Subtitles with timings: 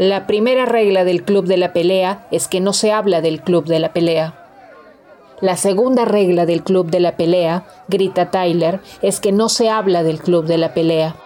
[0.00, 3.66] La primera regla del club de la pelea es que no se habla del club
[3.66, 4.34] de la pelea.
[5.42, 10.02] La segunda regla del club de la pelea, grita Tyler, es que no se habla
[10.02, 11.16] del club de la pelea.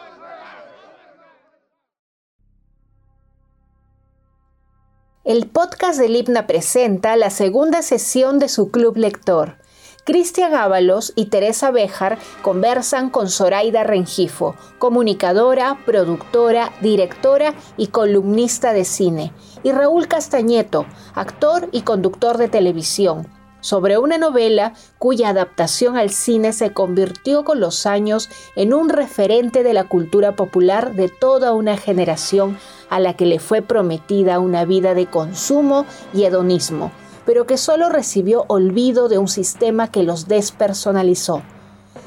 [5.22, 9.56] El podcast del Hipna presenta la segunda sesión de su club lector.
[10.04, 18.84] Cristian Ábalos y Teresa Béjar conversan con Zoraida Rengifo, comunicadora, productora, directora y columnista de
[18.84, 19.32] cine,
[19.62, 20.84] y Raúl Castañeto,
[21.14, 23.26] actor y conductor de televisión,
[23.60, 29.62] sobre una novela cuya adaptación al cine se convirtió con los años en un referente
[29.62, 32.58] de la cultura popular de toda una generación
[32.90, 36.92] a la que le fue prometida una vida de consumo y hedonismo,
[37.26, 41.42] pero que solo recibió olvido de un sistema que los despersonalizó.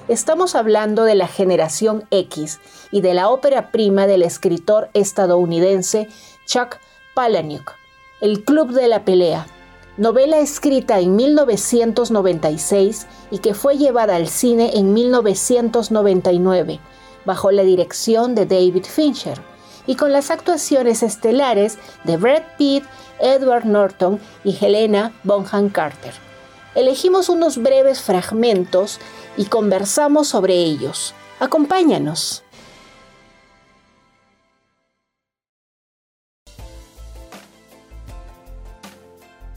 [0.08, 2.59] Estamos hablando de la generación X
[2.91, 6.08] y de la ópera prima del escritor estadounidense
[6.45, 6.77] Chuck
[7.14, 7.73] Palahniuk,
[8.22, 9.47] El Club de la Pelea,
[9.97, 16.80] novela escrita en 1996 y que fue llevada al cine en 1999,
[17.25, 19.42] bajo la dirección de David Fincher,
[19.88, 22.83] y con las actuaciones estelares de Brad Pitt,
[23.20, 26.14] Edward Norton y Helena Bonham Carter.
[26.76, 29.00] Elegimos unos breves fragmentos
[29.36, 31.14] y conversamos sobre ellos.
[31.40, 32.44] Acompáñanos.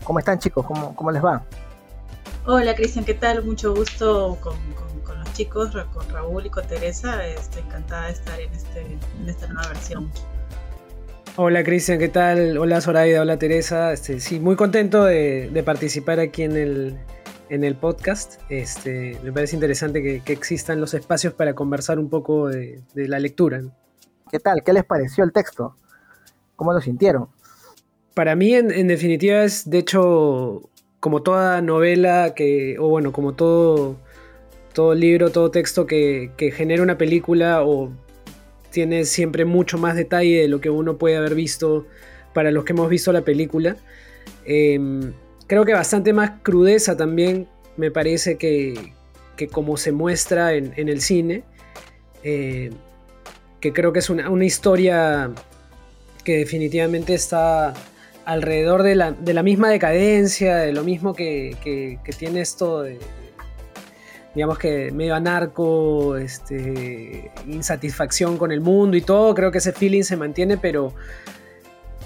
[0.04, 0.66] ¿Cómo están chicos?
[0.66, 1.44] ¿Cómo, cómo les va?
[2.46, 3.44] Hola Cristian, ¿qué tal?
[3.44, 4.56] Mucho gusto con,
[5.18, 7.24] los chicos, con Raúl y con Teresa.
[7.26, 10.10] Estoy encantada de estar en, este, en esta nueva versión.
[11.36, 12.58] Hola Cristian, ¿qué tal?
[12.58, 13.92] Hola Zoraida, hola Teresa.
[13.92, 16.98] Este, sí, muy contento de, participar aquí en el,
[17.48, 18.40] en el podcast.
[18.48, 23.18] Este, me parece interesante que, existan los espacios para conversar un poco de, de la
[23.18, 23.62] lectura.
[24.30, 24.62] ¿Qué tal?
[24.62, 25.76] ¿Qué les pareció el texto?
[26.56, 27.28] ¿Cómo lo sintieron?
[28.20, 30.68] para mí, en, definitiva, es de hecho
[31.00, 33.96] como toda novela que, o bueno, como todo,
[34.74, 37.90] todo libro, todo texto que, genera una película o
[38.70, 41.86] tiene siempre mucho más detalle de lo que uno puede haber visto
[42.32, 43.76] para los que hemos visto la película.
[44.44, 45.12] Em,
[45.46, 48.92] creo que bastante más crudeza también me parece que,
[49.36, 51.44] que como se muestra en, el cine.
[52.22, 52.70] Eh,
[53.60, 55.30] que creo que es una, una historia
[56.24, 57.74] que definitivamente está
[58.24, 62.98] alrededor de la, misma decadencia, de lo mismo que, tiene esto de,
[64.34, 70.02] digamos que medio anarco, este, insatisfacción con el mundo y todo, creo que ese feeling
[70.02, 70.94] se mantiene, pero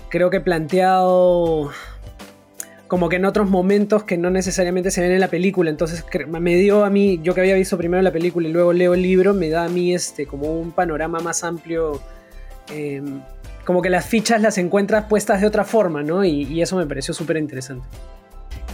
[0.09, 1.71] creo que planteado
[2.87, 6.55] como que en otros momentos que no necesariamente se ven en la película, entonces me
[6.55, 9.35] dio a mí, yo que había visto primero la película y luego leo el libro,
[9.35, 12.01] me da a mí este, como un panorama más amplio.
[12.71, 13.21] Em,
[13.65, 16.25] como que las fichas las encuentras puestas de otra forma, ¿no?
[16.25, 17.87] Y, eso me pareció súper interesante.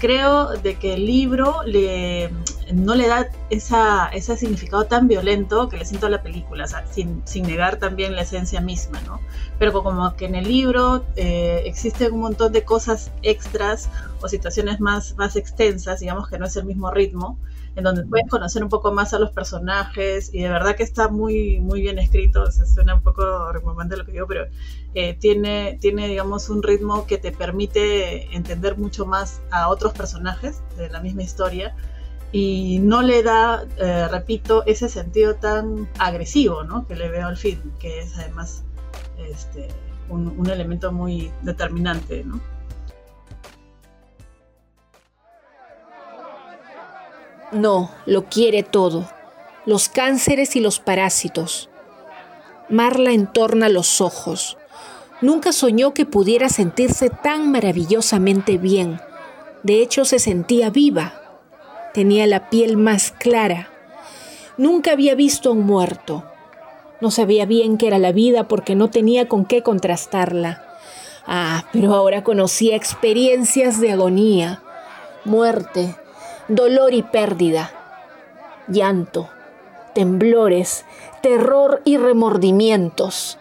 [0.01, 2.31] Creo de que el libro le,
[2.73, 7.77] no le da ese significado tan violento que le siento a la película, sin, negar
[7.77, 9.21] también la esencia misma, ¿no?
[9.59, 13.91] Pero como que en el libro eh, existen un montón de cosas extras
[14.23, 17.39] o situaciones más, más extensas, digamos que no es el mismo ritmo,
[17.77, 21.09] en donde puedes conocer un poco más a los personajes y de verdad que está
[21.09, 24.47] muy, muy bien escrito, se suena un poco remontante lo que digo, pero
[24.95, 30.63] eh, tiene, tiene, digamos, un ritmo que te permite entender mucho más a otros personajes
[30.77, 31.75] de la misma historia
[32.33, 36.87] y no le da, eh, repito, ese sentido tan agresivo ¿no?
[36.87, 38.65] que le veo al film, que es además
[39.19, 39.69] este,
[40.09, 42.25] un, un elemento muy determinante.
[42.25, 42.41] ¿no?
[47.53, 49.09] No, lo quiere todo.
[49.67, 51.69] Los cánceres y los parásitos.
[52.69, 54.57] Marla entorna los ojos.
[55.21, 59.01] Nunca soñó que pudiera sentirse tan maravillosamente bien.
[59.65, 61.15] De hecho, se sentía viva.
[61.93, 63.69] Tenía la piel más clara.
[64.57, 66.25] Nunca había visto a un muerto.
[67.01, 70.65] No sabía bien qué era la vida porque no tenía con qué contrastarla.
[71.27, 74.63] Ah, pero ahora conocía experiencias de agonía,
[75.25, 75.97] muerte,
[76.51, 77.71] dolor y pérdida,
[78.69, 79.29] llanto,
[79.95, 80.85] temblores,
[81.23, 83.39] terror y remordimientos.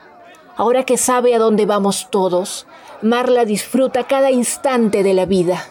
[0.55, 2.67] Ahora que sabe a dónde vamos todos,
[3.01, 5.63] Marla disfruta cada instante de la vida.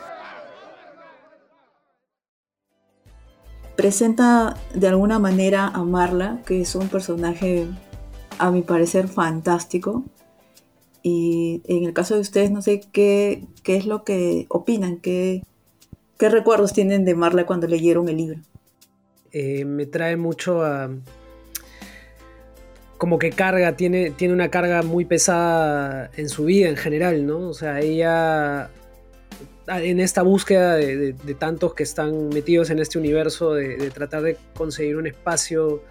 [3.76, 7.69] Presenta de alguna manera a Marla, que es un personaje
[8.38, 10.02] a mi parecer fantástico.
[11.02, 15.43] Y en el caso de ustedes, no sé qué, qué es lo que opinan, qué,
[16.18, 18.40] ¿Qué recuerdos tienen de Marla cuando leyeron el libro?
[19.32, 20.90] Eh, me trae mucho a,
[22.98, 27.48] como que carga, tiene, tiene una carga muy pesada en su vida en general, ¿no?
[27.48, 28.70] O sea, ella
[29.68, 34.96] en esta búsqueda de, tantos que están metidos en este universo, de, tratar de conseguir
[34.96, 35.82] un espacio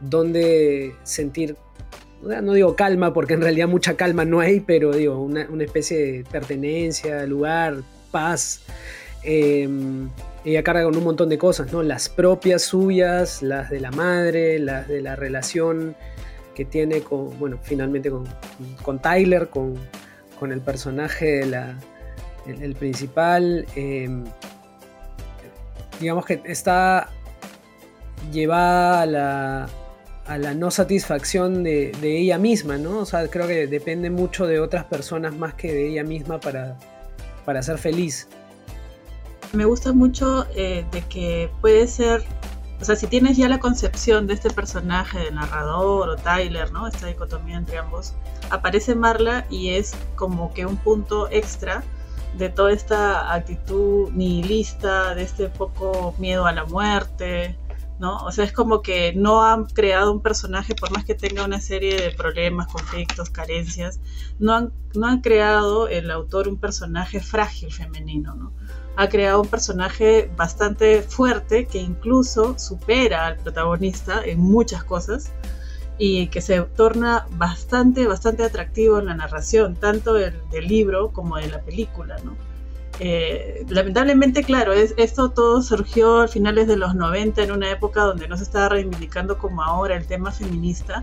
[0.00, 1.56] donde sentir,
[2.22, 6.24] no digo calma, porque en realidad mucha calma no hay, pero digo, una, especie de
[6.24, 7.78] pertenencia, lugar,
[8.10, 8.62] paz.
[9.22, 10.08] Em,
[10.44, 11.82] ella carga con un montón de cosas, ¿no?
[11.82, 15.94] Las propias suyas, las de la madre, las de la relación
[16.54, 18.24] que tiene con, bueno, finalmente con,
[18.82, 19.74] con Tyler, con,
[20.38, 21.78] con el personaje de la,
[22.46, 24.24] el, principal, em,
[26.00, 27.10] digamos que está
[28.32, 29.68] llevada a la,
[30.26, 32.98] a la no satisfacción de, ella misma, ¿no?
[33.00, 36.78] O sea, creo que depende mucho de otras personas más que de ella misma para,
[37.44, 38.28] para ser feliz.
[39.52, 42.24] Me gusta mucho eh, de que puede ser,
[42.80, 46.86] o sea, si tienes ya la concepción de este personaje, del narrador o Tyler, ¿no?
[46.86, 48.14] Esta dicotomía entre ambos,
[48.50, 51.82] aparece Marla y es como que un punto extra
[52.38, 57.58] de toda esta actitud nihilista, de este poco miedo a la muerte,
[57.98, 58.18] ¿no?
[58.18, 61.60] O sea, es como que no han creado un personaje, por más que tenga una
[61.60, 64.00] serie de problemas, conflictos, carencias,
[64.38, 68.52] no han, no han creado el autor un personaje frágil femenino, ¿no?
[68.96, 75.32] Ha creado un personaje bastante fuerte que incluso supera al protagonista en muchas cosas
[76.00, 80.34] y que se torna bastante, bastante atractivo en la narración, tanto del,
[80.66, 82.36] libro como de la película, ¿no?
[83.00, 88.02] Eh, lamentablemente, claro, es, esto todo surgió a finales de los 90, en una época
[88.02, 91.02] donde no se estaba reivindicando como ahora el tema feminista,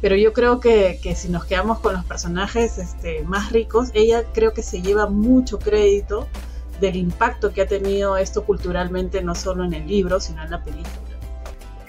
[0.00, 4.24] pero yo creo que, que si nos quedamos con los personajes este, más ricos, ella
[4.34, 6.26] creo que se lleva mucho crédito
[6.82, 10.62] del impacto que ha tenido esto culturalmente, no solo en el libro, sino en la
[10.62, 11.02] película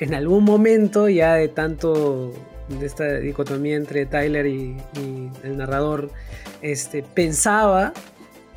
[0.03, 2.33] en algún momento ya de tanto
[2.67, 4.75] de esta dicotomía entre Tyler y,
[5.43, 6.11] el narrador,
[6.61, 7.93] este, pensaba,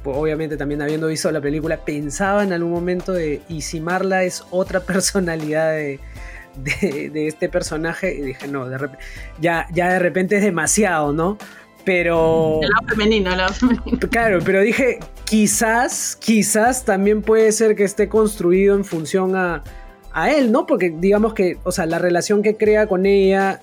[0.05, 4.44] obviamente también habiendo visto la película, pensaba en algún momento de, y si Marla es
[4.50, 6.00] otra personalidad de,
[7.29, 8.88] este personaje, y dije, no, de
[9.41, 11.38] ya, ya de repente es demasiado, ¿no?
[11.87, 12.61] Pero...
[12.61, 13.99] El lado femenino, el lado femenino.
[14.11, 19.62] Claro, pero dije, quizás, quizás también puede ser que esté construido en función a
[20.17, 20.65] a él, ¿no?
[20.65, 23.61] Porque digamos que, o sea, la relación que crea con ella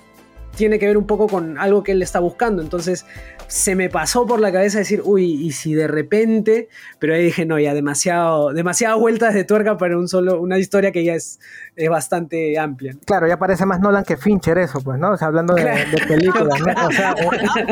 [0.56, 2.62] tiene que ver un poco con algo que él está buscando.
[2.62, 3.04] Entonces
[3.46, 6.68] se me pasó por la cabeza decir, uy, y si de repente,
[6.98, 10.92] pero ahí dije, no, ya demasiado, demasiadas vueltas de tuerca para un solo, una historia
[10.92, 11.40] que ya es,
[11.76, 12.94] es bastante amplia.
[13.04, 15.12] Claro, ya parece más Nolan que Fincher eso, pues, ¿no?
[15.12, 15.64] O sea, hablando de,
[16.08, 16.86] películas, ¿no?
[16.86, 17.14] O sea,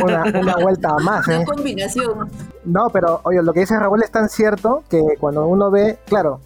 [0.02, 1.26] una, una vuelta más.
[1.28, 1.38] ¿eh?
[1.38, 2.30] Una combinación.
[2.64, 6.40] No, pero oye, lo que dice Raúl es tan cierto que cuando uno ve, claro,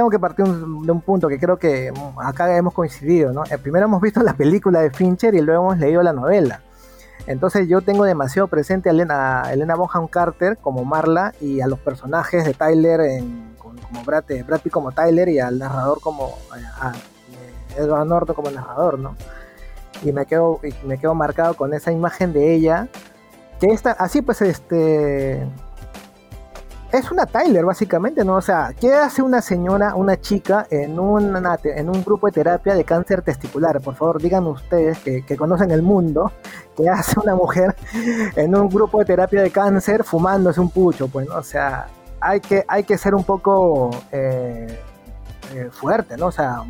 [0.00, 1.92] tengo que partir de un punto que creo que
[2.24, 3.44] acá hemos coincidido, ¿no?
[3.44, 6.62] Eh, primero hemos visto la película de Fincher y luego hemos leído la novela.
[7.26, 11.78] Entonces yo tengo demasiado presente a Elena, Elena Bonham Carter como Marla y a los
[11.80, 13.22] personajes de Tyler
[13.58, 16.38] como Brad, eh, Brad, como Tyler y al narrador como
[16.80, 16.94] a,
[17.76, 19.16] Edward Norton como narrador, ¿no?
[20.02, 22.88] Y me quedo, me quedo marcado con esa imagen de ella
[23.60, 25.46] que está así pues este
[26.92, 28.36] es una Tyler, básicamente, ¿no?
[28.36, 33.22] O sea, ¿qué hace una señora, una chica, en, un grupo de terapia de cáncer
[33.22, 33.80] testicular?
[33.80, 36.32] Por favor, díganme ustedes que, conocen el mundo,
[36.76, 37.76] ¿qué hace una mujer
[38.36, 41.08] en un grupo de terapia de cáncer fumándose un pucho?
[41.08, 41.36] Pues, ¿no?
[41.36, 41.86] O sea,
[42.20, 44.78] hay que, hay que ser un poco eh,
[45.54, 46.26] eh, fuerte, ¿no?
[46.26, 46.62] O sea,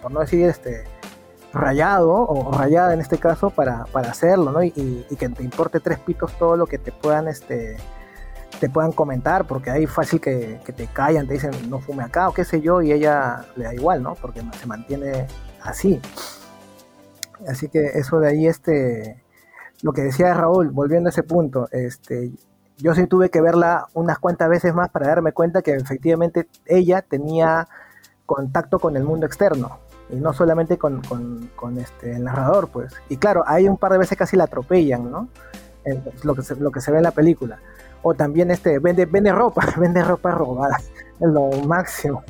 [0.00, 0.84] por no decir este
[1.52, 4.62] rayado o rayada en este caso para, hacerlo, ¿no?
[4.62, 4.72] Y,
[5.10, 7.76] y, que te importe tres pitos todo lo que te puedan este
[8.60, 12.34] te puedan comentar, porque ahí fácil que, te callan, te dicen no fume acá o
[12.34, 14.14] qué sé yo, y ella le da igual, ¿no?
[14.14, 15.26] Porque se mantiene
[15.62, 16.00] así.
[17.48, 19.24] Así que eso de ahí, este,
[19.82, 22.32] lo que decía Raúl, volviendo a ese punto, este,
[22.76, 27.02] yo sí tuve que verla unas cuantas veces más para darme cuenta que efectivamente ella
[27.02, 27.66] tenía
[28.26, 29.78] contacto con el mundo externo
[30.10, 31.00] y no solamente con,
[31.78, 32.92] este, el narrador, pues.
[33.08, 35.28] Y claro, hay un par de veces casi la atropellan, ¿no?
[36.24, 37.58] lo, que lo que se ve en la película
[38.02, 42.22] o también este vende vende ropa vende ropa robada es lo máximo.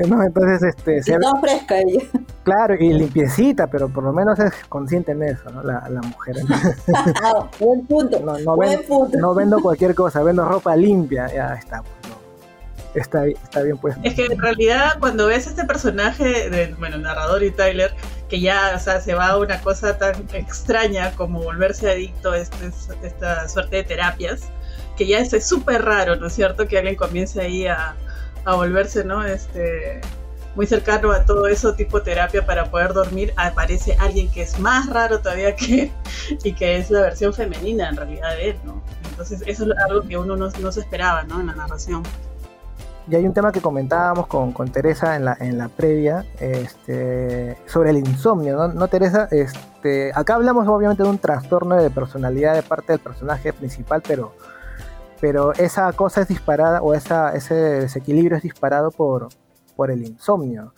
[0.00, 2.00] Entonces este se fresca ella.
[2.42, 5.62] Claro y limpiecita pero por lo menos es consciente en eso ¿no?
[5.62, 6.36] la, mujer
[7.22, 12.14] ah, buen punto no, no, vendo cualquier cosa vendo ropa limpia ya está pues,
[12.94, 13.94] está, está bien pues.
[14.02, 17.94] Es que en realidad cuando ves este personaje del bueno narrador y Tyler
[18.30, 22.38] que ya o sea, se va a una cosa tan extraña como volverse adicto a
[22.38, 22.70] este,
[23.02, 24.50] esta suerte de terapias
[25.00, 26.68] que ya es súper raro, ¿no es cierto?
[26.68, 27.96] Que alguien comience ahí a,
[28.44, 29.24] volverse, ¿no?
[29.24, 29.98] Este,
[30.54, 34.90] muy cercano a todo eso, tipo terapia para poder dormir, aparece alguien que es más
[34.90, 35.90] raro todavía que
[36.44, 38.82] y que es la versión femenina en realidad de él, ¿no?
[39.08, 41.40] Entonces eso es algo que uno no, no se esperaba, ¿no?
[41.40, 42.02] En la narración.
[43.08, 47.56] Y hay un tema que comentábamos con, con Teresa en la, en la previa, este,
[47.64, 48.68] sobre el insomnio, ¿no?
[48.68, 48.88] ¿no?
[48.88, 49.28] Teresa?
[49.30, 54.34] Este, acá hablamos obviamente de un trastorno de personalidad de parte del personaje principal, pero,
[55.20, 59.28] pero esa cosa es disparada, o ese desequilibrio es disparado por,
[59.76, 60.72] por el insomnio.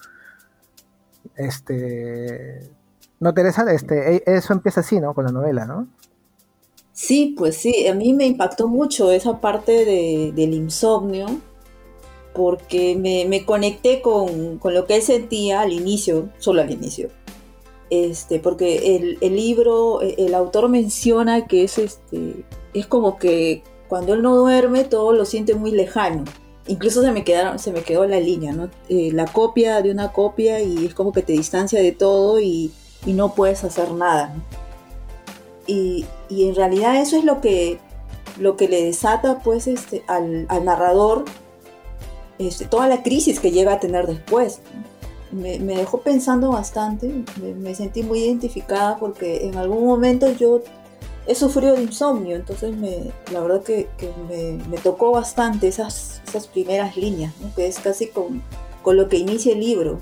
[1.37, 2.69] Este,
[3.21, 5.15] no, Teresa, este, e, eso empieza así, ¿no?
[5.15, 5.87] Con la novela, ¿no?
[6.93, 11.27] Sí, pues sí, a mí me impactó mucho esa parte de, del insomnio,
[12.35, 17.11] porque me, me conecté con, con, lo que él sentía al inicio, solo al inicio.
[17.91, 22.45] Este, porque el, el, libro, el autor menciona que es, este,
[22.75, 26.25] es como que cuando él no duerme todo lo siente muy lejano.
[26.67, 28.71] Incluso se me, quedaron, se me quedó la línea, ¿no?
[28.89, 32.73] Eh, la copia de una copia y es como que te distancia de todo y,
[33.05, 34.33] y no puedes hacer nada.
[34.35, 34.43] ¿no?
[35.67, 37.81] Y, y, en realidad eso es lo que,
[38.39, 41.27] lo que le desata pues, este, al, al narrador
[42.39, 44.61] este, toda la crisis que llega a tener después.
[45.33, 50.63] Me, me dejó pensando bastante, me, me, sentí muy identificada porque en algún momento yo
[51.26, 53.88] he sufrido de insomnio, entonces me, la verdad que,
[54.29, 58.43] me, tocó bastante esas, esas primeras líneas, que es casi con,
[58.83, 59.99] con, lo que inicia el libro.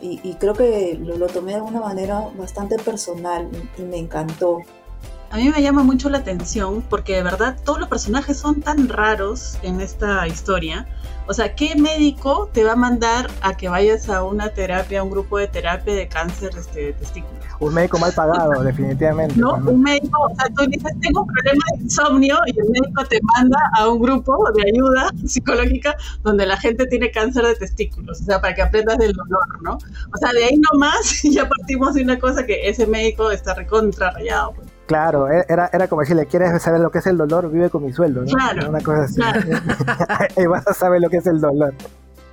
[0.00, 4.60] Y, y creo que lo, lo, tomé de alguna manera bastante personal y me encantó.
[5.34, 8.88] A mí me llama mucho la atención porque de verdad todos los personajes son tan
[8.88, 10.86] raros en esta historia
[11.26, 15.02] o sea, ¿qué médico te va a mandar a que vayas a una terapia, a
[15.02, 17.32] un grupo de terapia de cáncer este, de testículos?
[17.60, 19.34] Un médico mal pagado, definitivamente.
[19.40, 23.06] No, un médico, o sea, tú dices, tengo un problema de insomnio y el médico
[23.06, 28.20] te manda a un grupo de ayuda psicológica donde la gente tiene cáncer de testículos,
[28.20, 29.78] o sea, para que aprendas del dolor, ¿no?
[30.12, 34.10] O sea, de ahí nomás ya partimos de una cosa que ese médico está recontra
[34.10, 34.52] rayado.
[34.52, 34.63] Pues.
[34.86, 37.50] Claro, e-, era, era como decirle, ¿quieres saber lo que es el dolor?
[37.50, 38.26] Vive con mi sueldo, ¿no?
[38.26, 38.68] Claro.
[38.68, 39.14] Una cosa así.
[39.16, 39.40] Claro.
[40.36, 41.74] y vas a saber lo que es el dolor.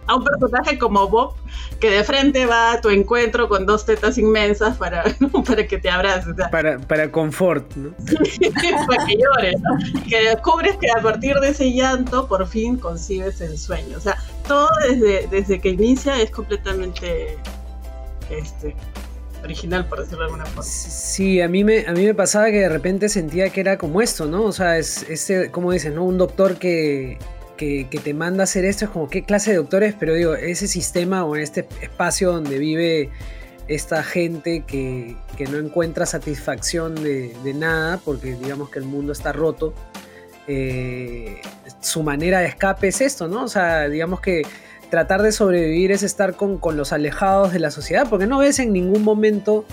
[0.07, 1.35] A un personaje como Bob,
[1.79, 5.03] que de frente va a tu encuentro con dos tetas inmensas para,
[5.47, 6.33] para que te abraces.
[6.33, 7.91] O sea, para, para confort, ¿no?
[8.87, 9.99] para que llores, ¿no?
[9.99, 13.97] Y que descubres que a partir de ese llanto por fin concibes el sueño.
[13.97, 14.17] O sea,
[14.47, 17.37] todo desde, desde que inicia es completamente
[18.29, 18.75] este,
[19.43, 20.63] original, por decirlo de alguna forma.
[20.63, 24.01] Sí, a mí me, a mí me pasaba que de repente sentía que era como
[24.01, 24.43] esto, ¿no?
[24.43, 26.03] O sea, es, este, como dices, ¿no?
[26.03, 27.17] Un doctor que,
[27.57, 30.67] que, te manda a hacer esto, es como qué clase de doctores, pero digo, ese
[30.67, 33.09] sistema o este espacio donde vive
[33.67, 39.13] esta gente que, que no encuentra satisfacción de, de, nada, porque digamos que el mundo
[39.13, 39.73] está roto,
[40.47, 41.39] eh,
[41.81, 43.43] su manera de escape es esto, ¿no?
[43.43, 44.41] O sea, digamos que
[44.91, 48.59] tratar de sobrevivir es estar con, con, los alejados de la sociedad, porque no ves
[48.59, 49.65] en ningún momento,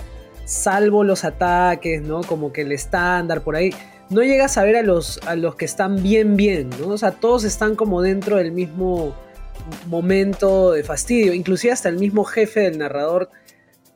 [0.45, 2.21] salvo los ataques, ¿no?
[2.21, 3.71] Como que el estándar por ahí,
[4.09, 6.87] no llegas a ver a los, a los que están bien, bien, ¿no?
[6.87, 9.13] O sea, todos están como dentro del mismo
[9.87, 13.29] momento de fastidio, inclusive hasta el mismo jefe del narrador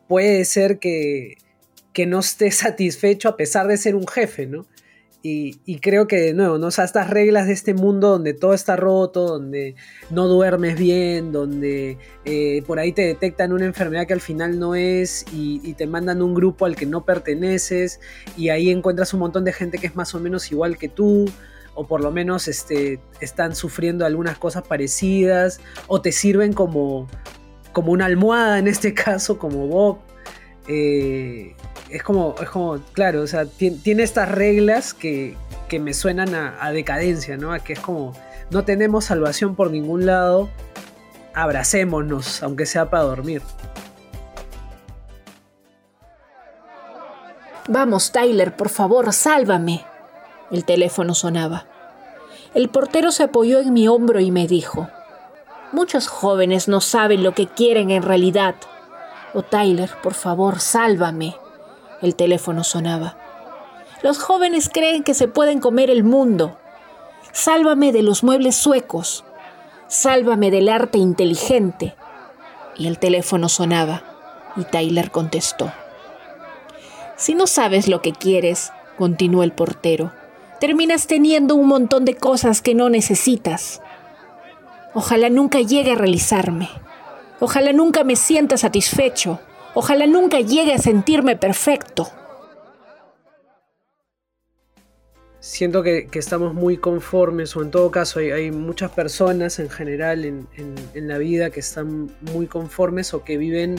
[0.07, 1.37] puede ser que,
[1.93, 4.65] que no esté satisfecho a pesar de ser un jefe, ¿no?
[5.25, 6.67] Y, creo que de nuevo, ¿no?
[6.67, 9.75] O estas reglas de este mundo donde todo está roto, donde
[10.09, 14.75] no duermes bien, donde eh, por ahí te detectan una enfermedad que al final no
[14.75, 18.01] es y, y, te mandan un grupo al que no perteneces
[18.35, 21.25] y ahí encuentras un montón de gente que es más o menos igual que tú
[21.75, 27.07] o por lo menos este, están sufriendo algunas cosas parecidas o te sirven como,
[27.71, 29.99] como una almohada en este caso, como Bob.
[30.67, 31.55] Eh,
[31.93, 35.37] es como, es como, claro, o sea, tiene, tiene estas reglas que,
[35.69, 37.53] que me suenan a, decadencia, ¿no?
[37.53, 38.13] A que es como,
[38.49, 40.49] no tenemos salvación por ningún lado,
[41.35, 43.43] abracémonos, aunque sea para dormir.
[47.67, 49.85] Vamos, Tyler, por favor, sálvame.
[50.49, 51.67] El teléfono sonaba.
[52.55, 54.89] El portero se apoyó en mi hombro y me dijo,
[55.71, 58.55] muchos jóvenes no saben lo que quieren en realidad.
[59.35, 61.35] Oh, Tyler, por favor, sálvame.
[62.03, 63.15] El teléfono sonaba.
[64.01, 66.57] Los jóvenes creen que se pueden comer el mundo.
[67.31, 69.23] Sálvame de los muebles suecos.
[69.87, 71.95] Sálvame del arte inteligente.
[72.75, 74.03] Y el teléfono sonaba.
[74.57, 75.71] Y Tyler contestó.
[77.15, 80.11] Si no sabes lo que quieres, continuó el portero,
[80.59, 83.81] terminas teniendo un montón de cosas que no necesitas.
[84.93, 86.69] Ojalá nunca llegue a realizarme.
[87.39, 89.39] Ojalá nunca me sienta satisfecho.
[89.75, 92.11] Ojalá nunca llegue a sentirme perfecto.
[95.43, 100.47] siento que, estamos muy conformes, o en todo caso hay, muchas personas en general en,
[100.95, 103.75] la vida que están muy conformes o que viven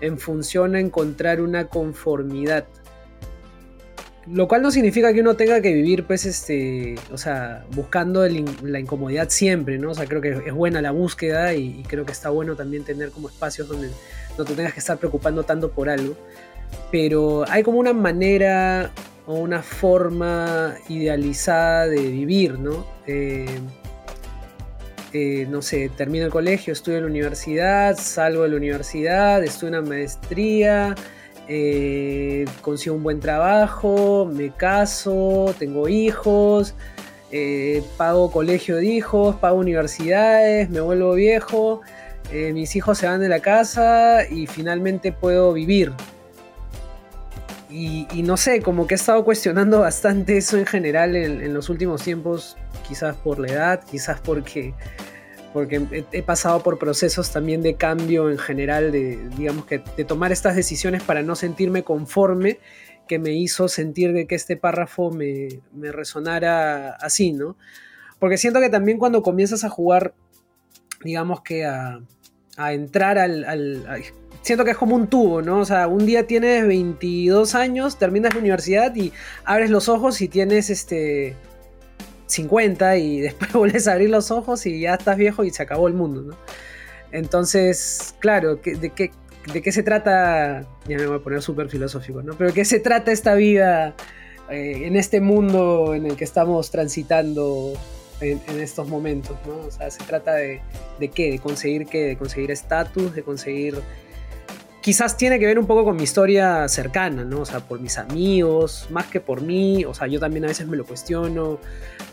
[0.00, 2.66] en función a encontrar una conformidad.
[4.26, 8.80] Lo cual no significa que uno tenga que vivir, pues, este, o sea, buscando la
[8.80, 9.90] incomodidad siempre, ¿no?
[9.90, 12.84] O sea, creo que es buena la búsqueda y, y, creo que está bueno también
[12.84, 13.90] tener como espacios donde
[14.38, 16.14] no te tengas que estar preocupando tanto por algo.
[16.90, 18.90] Pero hay como una manera
[19.26, 22.86] o una forma idealizada de vivir, ¿no?
[23.06, 23.46] Eh,
[25.12, 29.78] eh, no sé, termino el colegio, estudio en la universidad, salgo de la universidad, estudio
[29.78, 30.94] una maestría,
[31.48, 36.74] eh, consigo un buen trabajo, me caso, tengo hijos,
[37.96, 41.80] pago colegio de hijos, pago universidades, me vuelvo viejo,
[42.32, 45.92] mis hijos se van de la casa y finalmente puedo vivir,
[47.76, 52.02] y, no sé, como que he estado cuestionando bastante eso en general en, los últimos
[52.02, 54.74] tiempos, quizás por la edad, quizás porque,
[55.52, 60.30] porque he, pasado por procesos también de cambio en general, de, digamos que de tomar
[60.30, 62.60] estas decisiones para no sentirme conforme,
[63.08, 67.56] que me hizo sentir de que este párrafo me, me resonara así, ¿no?
[68.20, 70.14] Porque siento que también cuando comienzas a jugar,
[71.04, 72.00] digamos que a,
[72.56, 74.02] entrar al,
[74.42, 75.60] siento que es como un tubo, ¿no?
[75.60, 79.12] O sea, un día tienes 22 años, terminas la universidad y
[79.44, 81.36] abres los ojos y tienes este
[82.26, 85.88] 50 y después vuelves a abrir los ojos y ya estás viejo y se acabó
[85.88, 86.36] el mundo, ¿no?
[87.12, 89.12] Entonces, claro, ¿de qué,
[89.52, 90.66] de qué se trata?
[90.88, 92.34] Ya me voy a poner súper filosófico, ¿no?
[92.34, 93.94] Pero ¿de qué se trata esta vida
[94.50, 97.74] eh, en este mundo en el que estamos transitando
[98.32, 99.66] en, estos momentos, ¿no?
[99.66, 100.60] O sea, se trata de,
[100.98, 103.82] de qué, de conseguir qué, de conseguir estatus, de conseguir
[104.84, 107.40] quizás tiene que ver un poco con mi historia cercana, ¿no?
[107.40, 110.68] O sea, por mis amigos, más que por mí, o sea, yo también a veces
[110.68, 111.58] me lo cuestiono,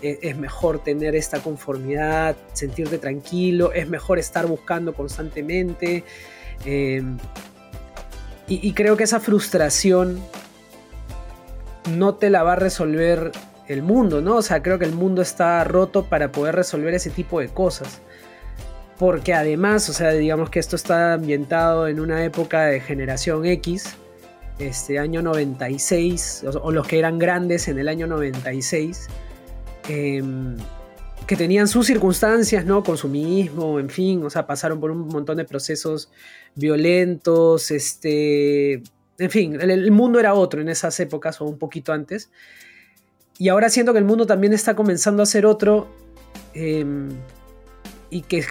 [0.01, 6.05] e, es mejor tener esta conformidad, sentirte tranquilo, es mejor estar buscando constantemente.
[6.63, 7.17] Em,
[8.47, 10.21] y, creo que esa frustración
[11.97, 13.33] no te la va a resolver
[13.71, 14.37] el mundo, ¿no?
[14.37, 18.01] O sea, creo que el mundo está roto para poder resolver ese tipo de cosas
[19.01, 23.95] porque además, o sea, digamos que esto está ambientado en una época de generación X,
[24.59, 29.07] este año 96, o, los que eran grandes en el año 96,
[29.89, 30.55] em,
[31.25, 32.83] que tenían sus circunstancias, ¿no?
[32.83, 36.11] Consumismo, en fin, o sea, pasaron por un montón de procesos
[36.53, 38.83] violentos, este,
[39.17, 42.29] en fin, el, mundo era otro en esas épocas o un poquito antes.
[43.41, 45.87] Y ahora siento que el mundo también está comenzando a ser otro.
[46.53, 47.09] Em,
[48.11, 48.45] y que,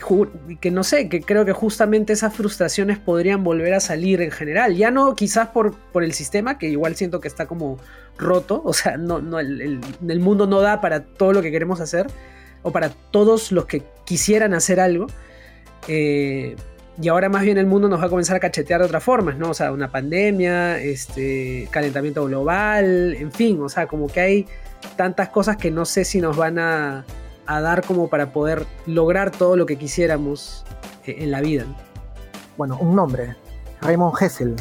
[0.61, 4.74] que no sé, que creo que justamente esas frustraciones podrían volver a salir en general.
[4.74, 7.79] Ya no quizás por, por el sistema, que igual siento que está como
[8.18, 11.81] roto, o sea, no, no, el, el, mundo no da para todo lo que queremos
[11.81, 12.09] hacer,
[12.64, 15.07] o para todos los que quisieran hacer algo.
[15.87, 16.57] Eh,
[17.01, 19.37] y ahora más bien el mundo nos va a comenzar a cachetear de otras formas,
[19.37, 19.51] ¿no?
[19.51, 24.47] O sea, una pandemia, este, calentamiento global, en fin, o sea, como que hay
[24.97, 27.05] tantas cosas que no sé si nos van a
[27.51, 30.65] a dar como para poder lograr todo lo que quisiéramos
[31.05, 31.65] eh, en la vida.
[32.57, 33.37] Bueno, un nombre,
[33.81, 34.55] Raymond Hessel,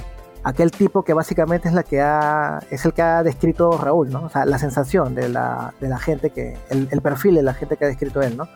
[0.44, 4.24] aquel tipo que básicamente es la que ha, es el que ha descrito Raúl, ¿no?
[4.24, 7.78] O sea, la sensación de la, de la gente que, el, perfil de la gente
[7.78, 8.50] que ha descrito él, ¿no?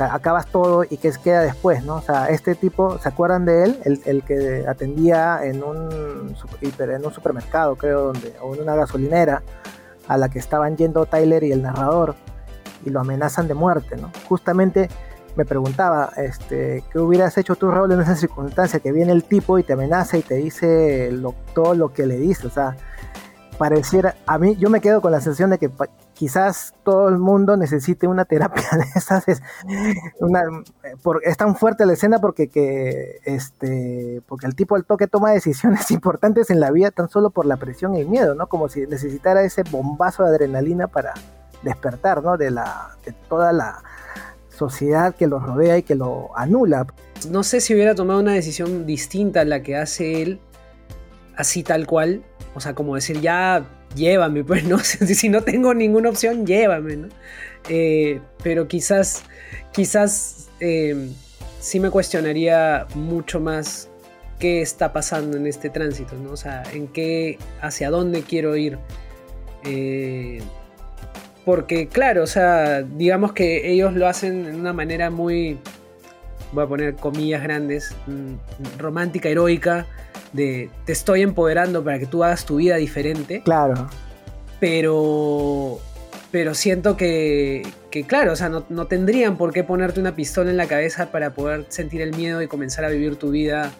[0.00, 1.96] Acabas todo y qué queda después, ¿no?
[1.96, 3.78] O sea, este tipo, ¿se acuerdan de él?
[3.84, 6.34] El, el que atendía en un,
[6.78, 9.42] en un supermercado, creo, donde, o en una gasolinera,
[10.08, 12.16] a la que estaban yendo Tyler y el narrador
[12.84, 14.10] y lo amenazan de muerte, ¿no?
[14.28, 14.88] Justamente
[15.36, 18.80] me preguntaba, este, ¿qué hubieras hecho tú, Raúl, en esa circunstancia?
[18.80, 21.10] Que viene el tipo y te amenaza y te dice
[21.54, 22.76] todo lo que le dice, o sea,
[23.56, 25.70] pareciera, a mí yo me quedo con la sensación de que
[26.20, 29.40] quizás todo el mundo necesite una terapia de esas, es,
[31.22, 35.90] es tan fuerte la escena porque, que, este, porque el tipo al toque toma decisiones
[35.90, 38.48] importantes en la vida tan solo por la presión y el miedo, ¿no?
[38.48, 41.14] Como si necesitara ese bombazo de adrenalina para,
[41.62, 42.36] despertar ¿no?
[42.36, 43.82] de, la, de toda la
[44.50, 46.86] sociedad que lo rodea y que lo anula.
[47.30, 50.40] No sé si hubiera tomado una decisión distinta a la que hace él,
[51.34, 52.22] así tal cual.
[52.54, 54.78] O sea, como decir, ya llévame, pues, ¿no?
[54.80, 57.08] si no tengo ninguna opción, llévame, ¿no?
[57.68, 59.22] Eh, pero quizás,
[59.72, 61.10] quizás eh,
[61.60, 63.88] sí me cuestionaría mucho más
[64.38, 66.32] qué está pasando en este tránsito, ¿no?
[66.32, 68.78] O sea, en qué, hacia dónde quiero ir.
[69.64, 70.40] Eh,
[71.44, 75.58] porque, claro, o sea, digamos que ellos lo hacen de una manera muy,
[76.52, 79.86] voy a poner comillas grandes, mm, romántica, heroica,
[80.32, 83.42] de te estoy empoderando para que tú hagas tu vida diferente.
[83.42, 83.88] Claro.
[84.58, 85.80] Pero
[86.30, 90.50] pero siento que, que claro, o sea, no, no, tendrían por qué ponerte una pistola
[90.50, 93.72] en la cabeza para poder sentir el miedo y comenzar a vivir tu vida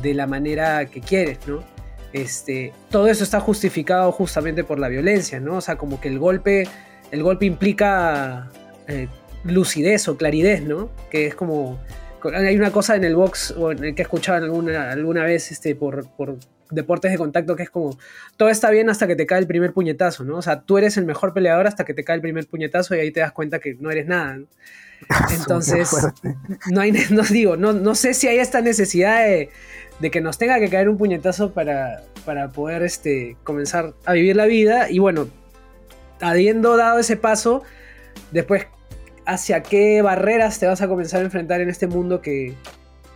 [0.00, 1.64] de la manera que quieres, ¿no?
[2.12, 5.56] Este, todo eso está justificado justamente por la violencia, ¿no?
[5.56, 6.68] O sea, como que el golpe,
[7.10, 8.50] el golpe implica
[8.86, 9.08] eh,
[9.44, 10.90] lucidez o claridad, ¿no?
[11.10, 11.80] Que es como,
[12.34, 15.50] hay una cosa en el box o en el que he escuchado alguna, alguna vez
[15.50, 16.36] este, por, por
[16.70, 17.98] deportes de contacto que es como,
[18.36, 20.36] todo está bien hasta que te cae el primer puñetazo, ¿no?
[20.36, 23.00] O sea, tú eres el mejor peleador hasta que te cae el primer puñetazo y
[23.00, 24.46] ahí te das cuenta que no eres nada, ¿no?
[25.34, 25.90] Entonces,
[26.70, 29.50] no hay, no digo, no, no sé si hay esta necesidad de,
[29.98, 34.36] de, que nos tenga que caer un puñetazo para, para poder este, comenzar a vivir
[34.36, 34.90] la vida.
[34.90, 35.28] Y bueno,
[36.20, 37.62] habiendo dado ese paso,
[38.30, 38.66] después,
[39.26, 42.54] ¿hacia qué barreras te vas a comenzar a enfrentar en este mundo que,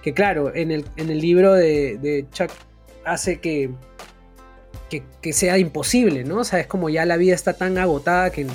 [0.03, 2.51] que claro, en el, en el libro de, Chuck
[3.05, 3.71] hace que,
[4.91, 6.39] que, que, sea imposible, ¿no?
[6.39, 8.47] O sea, es como ya la vida está tan agotada que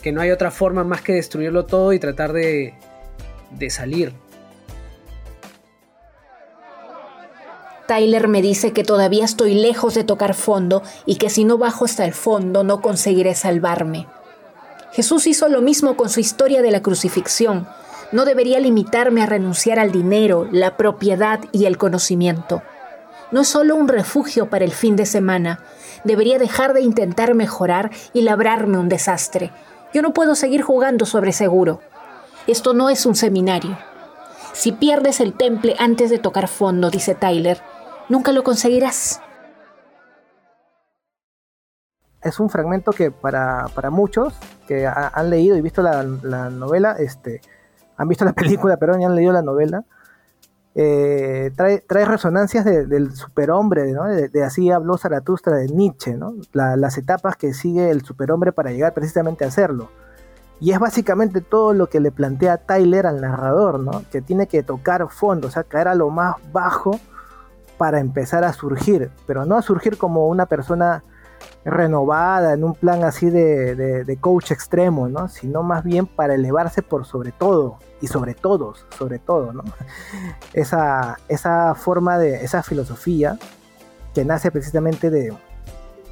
[0.00, 2.74] que no hay otra forma más que destruirlo todo y tratar de,
[3.50, 4.12] de salir.
[7.86, 11.84] Tyler me dice que todavía estoy lejos de tocar fondo y que si no bajo
[11.84, 14.06] hasta el fondo no conseguiré salvarme.
[14.92, 17.68] Jesús hizo lo mismo con su historia de la crucifixión.
[18.12, 22.62] No debería limitarme a renunciar al dinero, la propiedad y el conocimiento.
[23.30, 25.60] No es solo un refugio para el fin de semana.
[26.02, 29.52] Debería dejar de intentar mejorar y labrarme un desastre.
[29.94, 31.80] Yo no puedo seguir jugando sobre seguro.
[32.48, 33.78] Esto no es un seminario.
[34.52, 37.60] Si pierdes el temple antes de tocar fondo, dice Tyler,
[38.08, 39.20] nunca lo conseguirás.
[42.22, 44.34] Es un fragmento que para, muchos
[44.68, 46.02] que han leído y visto la,
[46.50, 47.40] novela, este,
[47.96, 49.84] han visto la película, pero y han leído la novela,
[50.74, 54.04] eh, trae, trae, resonancias del superhombre, ¿no?
[54.04, 56.34] de, así habló Zaratustra de Nietzsche, ¿no?
[56.52, 59.90] las etapas que sigue el superhombre para llegar precisamente a hacerlo.
[60.60, 64.04] Y es básicamente todo lo que le plantea Tyler al narrador, ¿no?
[64.12, 67.00] que tiene que tocar fondo, o sea, caer a lo más bajo
[67.78, 71.02] para empezar a surgir, pero no a surgir como una persona
[71.64, 75.28] renovada, en un plan así de, coach extremo, ¿no?
[75.28, 79.64] Sino más bien para elevarse por sobre todo y sobre todos, sobre todo, ¿no?
[80.52, 83.38] Esa, esa forma de, esa filosofía
[84.14, 85.32] que nace precisamente de,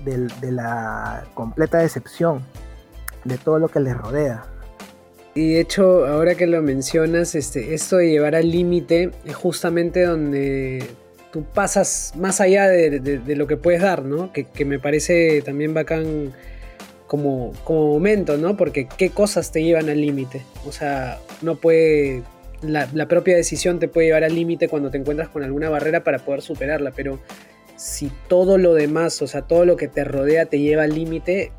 [0.04, 2.42] de, la completa decepción
[3.24, 4.44] de todo lo que les rodea.
[5.34, 10.04] Y de hecho, ahora que lo mencionas, este, esto de llevar al límite es justamente
[10.04, 10.88] donde
[11.32, 14.32] tú pasas más allá de, lo que puedes dar, ¿no?
[14.32, 16.32] Que, me parece también bacán
[17.06, 18.56] como, como momento, ¿no?
[18.56, 20.42] Porque qué cosas te llevan al límite.
[20.66, 22.22] O sea, no puede...
[22.60, 26.02] La, la propia decisión te puede llevar al límite cuando te encuentras con alguna barrera
[26.02, 27.20] para poder superarla, pero
[27.78, 31.52] si todo lo demás, o sea, todo lo que te rodea te lleva al límite,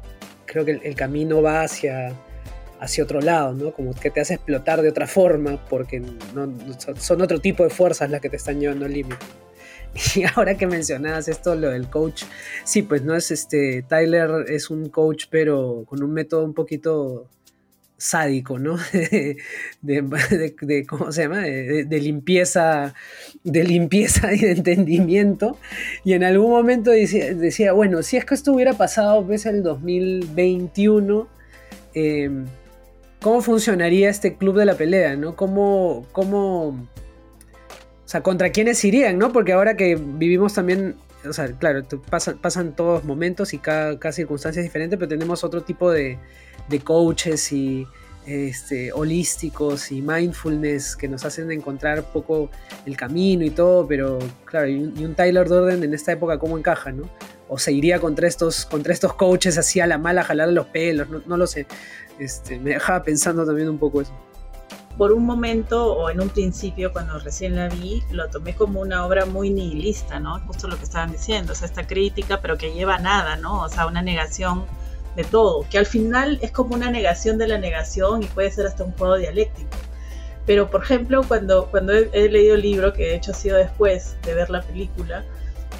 [0.46, 2.12] creo que el, camino va hacia,
[2.82, 3.72] hacia otro lado, ¿no?
[3.72, 6.54] Como que te hace explotar de otra forma, porque no,
[6.98, 9.26] son otro tipo de fuerzas las que te están llevando al límite.
[10.16, 12.24] Y ahora que mencionabas esto, lo del coach,
[12.64, 17.28] sí, pues no es este, Tyler es un coach, pero con un método un poquito
[18.00, 18.78] sádico, ¿no?
[19.82, 21.42] De, ¿cómo se llama?
[21.42, 22.96] De, limpieza,
[23.44, 25.58] de limpieza y de entendimiento.
[26.04, 31.28] Y en algún momento decía, bueno, si es que esto hubiera pasado, ves, el 2021,
[31.94, 32.46] em,
[33.22, 35.36] ¿cómo funcionaría este club de la pelea, ¿no?
[35.36, 36.88] ¿Cómo, cómo
[38.10, 39.32] o sea, ¿contra quiénes irían, no?
[39.32, 40.96] Porque ahora que vivimos también,
[41.30, 45.62] o sea, claro, pasan, todos momentos y cada, cada, circunstancia es diferente, pero tenemos otro
[45.62, 46.18] tipo de,
[46.70, 47.86] de coaches y
[48.26, 52.50] este, holísticos y mindfulness que nos hacen encontrar poco
[52.88, 56.92] el camino y todo, pero claro, y un, Tyler Durden en esta época, ¿cómo encaja,
[56.92, 57.08] no?
[57.48, 61.08] O se iría contra estos, contra estos coaches así a la mala, jalar los pelos,
[61.12, 61.68] no, no lo sé.
[62.18, 64.29] Este, me dejaba pensando también un poco eso
[64.98, 69.06] por un momento o en un principio cuando recién la vi, lo tomé como una
[69.06, 70.40] obra muy nihilista, ¿no?
[70.42, 73.62] Justo lo que estaban diciendo, o sea, esta crítica, pero que lleva a nada, ¿no?
[73.62, 74.66] O sea, una negación
[75.16, 78.66] de todo, que al final es como una negación de la negación y puede ser
[78.66, 79.70] hasta un juego dialéctico.
[80.46, 84.18] Pero, por ejemplo, cuando, cuando he, leído el libro, que de hecho ha sido después
[84.24, 85.24] de ver la película,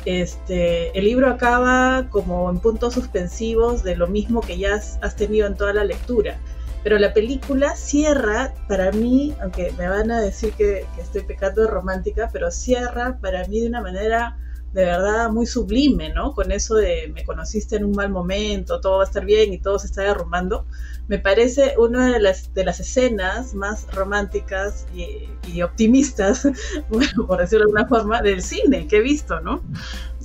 [0.06, 5.48] este, el libro acaba como en puntos suspensivos de lo mismo que ya has tenido
[5.48, 6.38] en toda la lectura
[6.84, 11.68] pero la película cierra, para mí, aunque me van a decir que, estoy pecando de
[11.68, 14.38] romántica, pero cierra para mí de una manera
[14.74, 16.34] de verdad muy sublime, ¿no?
[16.34, 19.58] Con eso de me conociste en un mal momento, todo va a estar bien y
[19.58, 20.68] todo se está derrumbando.
[21.08, 26.48] Me parece una de las, de las escenas más románticas y, y optimistas,
[26.90, 29.64] bueno, por decirlo de alguna forma, del cine que he visto, ¿no?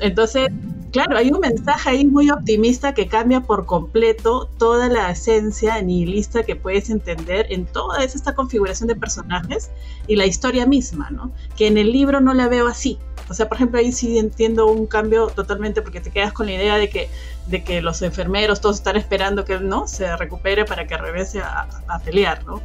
[0.00, 0.48] Entonces,
[0.90, 6.42] claro, hay un mensaje ahí muy optimista que cambia por completo toda la esencia nihilista
[6.42, 9.70] que puedes entender en toda esta configuración de personajes
[10.06, 11.32] y la historia misma, ¿no?
[11.56, 12.98] Que en el libro no la veo así.
[13.28, 16.52] O sea, por ejemplo, ahí sí entiendo un cambio totalmente porque te quedas con la
[16.52, 17.08] idea de que,
[17.46, 21.68] de que los enfermeros todos están esperando que no se recupere para que regrese a,
[21.88, 22.60] a pelear, ¿no?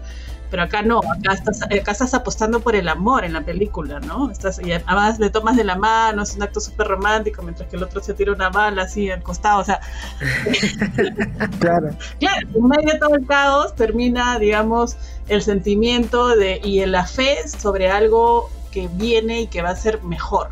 [0.50, 4.32] Pero acá no, acá estás, acá estás apostando por el amor en la película, ¿no?
[4.32, 7.76] Estás, y además le tomas de la mano, es un acto súper romántico, mientras que
[7.76, 9.80] el otro se tira una bala así al costado, o sea...
[11.60, 11.90] claro.
[12.20, 17.48] Claro, en medio de todo el caos termina, digamos, el sentimiento de, y la fe
[17.48, 20.50] sobre algo que viene y que va a ser mejor.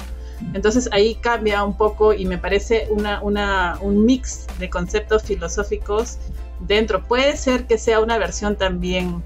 [0.53, 6.19] Entonces ahí cambia un poco y me parece una, una, un mix de conceptos filosóficos
[6.60, 7.03] dentro.
[7.03, 9.23] Puede ser que sea una versión también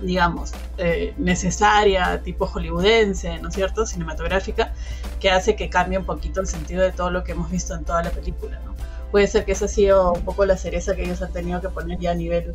[0.00, 4.72] digamos, eh, necesaria, tipo hollywoodense, ¿no es cierto?, cinematográfica,
[5.20, 7.84] que hace que cambie un poquito el sentido de todo lo que hemos visto en
[7.84, 8.74] toda la película, ¿no?
[9.10, 11.68] Puede ser que esa ha sido un poco la cereza que ellos han tenido que
[11.68, 12.54] poner ya a nivel,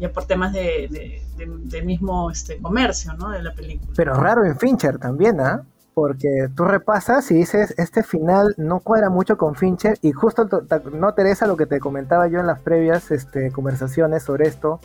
[0.00, 3.92] ya por temas de, de, mismo este, comercio, ¿no?, de la película.
[3.96, 5.64] Pero raro en Fincher también, ¿ah?
[5.94, 10.48] porque tú repasas y dices, este final no cuadra mucho con Fincher y justo
[10.92, 14.80] no Teresa lo que te comentaba yo en las previas este, conversaciones sobre esto,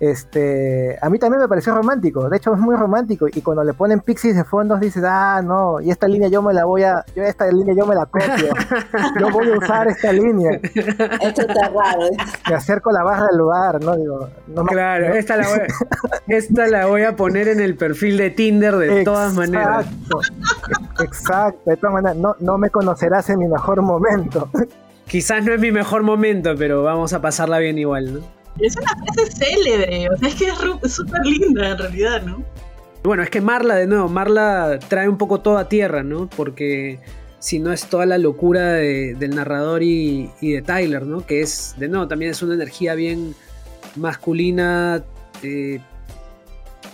[0.00, 3.74] este, a mí también me pareció romántico, de hecho es muy romántico y cuando le
[3.74, 7.04] ponen pixies de fondos dices, ah, no, y esta línea yo me la voy a,
[7.14, 8.48] yo esta línea yo me la copio,
[9.20, 10.58] yo voy a usar esta línea.
[11.20, 12.06] Esto está raro.
[12.06, 12.16] ¿eh?
[12.48, 13.94] Me acerco la barra del lugar, ¿no?
[13.94, 15.60] Digo, no claro, esta, la voy,
[16.28, 19.86] esta la voy a poner en el perfil de Tinder de todas maneras.
[21.04, 24.48] Exacto, de todas maneras, no, no me conocerás en mi mejor momento.
[25.06, 28.39] Quizás no es mi mejor momento, pero vamos a pasarla bien igual, ¿no?
[28.58, 32.44] Es una frase célebre, o sea, es que es súper linda en realidad, ¿no?
[33.02, 36.28] Bueno, es que Marla, de nuevo, Marla trae un poco todo a tierra, ¿no?
[36.28, 36.98] Porque
[37.38, 41.24] si no es toda la locura del narrador y, de Tyler, ¿no?
[41.26, 43.34] Que es, de nuevo, también es una energía bien
[43.96, 45.02] masculina,
[45.42, 45.80] eh,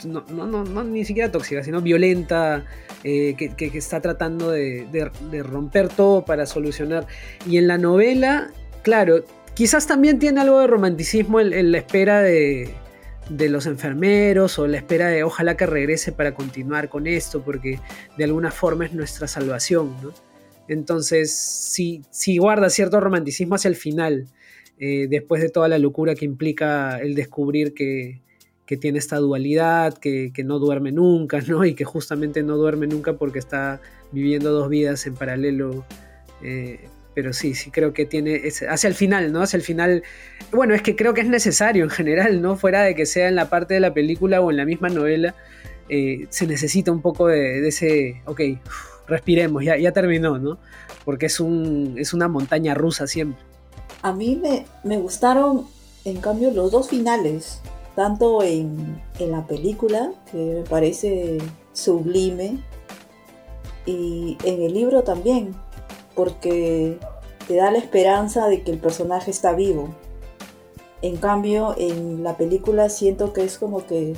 [0.04, 2.64] no, no, no, ni siquiera tóxica, sino violenta,
[3.02, 5.10] eh, que, está tratando de,
[5.42, 7.06] romper todo para solucionar.
[7.48, 8.50] Y en la novela,
[8.82, 9.24] claro,
[9.56, 12.74] Quizás también tiene algo de romanticismo en, la espera de,
[13.30, 17.80] los enfermeros o la espera de ojalá que regrese para continuar con esto, porque
[18.18, 20.12] de alguna forma es nuestra salvación, ¿no?
[20.68, 24.26] Entonces, sí, guarda cierto romanticismo hacia el final,
[24.78, 28.20] eh, después de toda la locura que implica el descubrir que,
[28.78, 31.64] tiene esta dualidad, que, no duerme nunca, ¿no?
[31.64, 33.80] Y que justamente no duerme nunca porque está
[34.12, 35.86] viviendo dos vidas en paralelo.
[36.42, 39.40] Eh, pero sí, sí creo que tiene, hacia el final, ¿no?
[39.40, 40.02] Hacia el final,
[40.52, 42.56] bueno, es que creo que es necesario en general, ¿no?
[42.56, 45.34] Fuera de que sea en la parte de la película o en la misma novela,
[45.88, 48.42] eh, se necesita un poco de, ese, ok,
[49.08, 50.58] respiremos, ya, ya terminó, ¿no?
[51.06, 53.42] Porque es, un, es una montaña rusa siempre.
[54.02, 55.64] A mí me, me gustaron,
[56.04, 57.62] en cambio, los dos finales,
[57.94, 61.38] tanto en, en la película, que me parece
[61.72, 62.58] sublime,
[63.86, 65.54] y en el libro también,
[66.16, 66.98] porque
[67.46, 69.94] te da la esperanza de que el personaje está vivo.
[71.02, 74.14] En cambio, en la película siento que es como que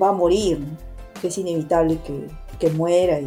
[0.00, 0.64] va a morir,
[1.20, 3.18] que es inevitable que, muera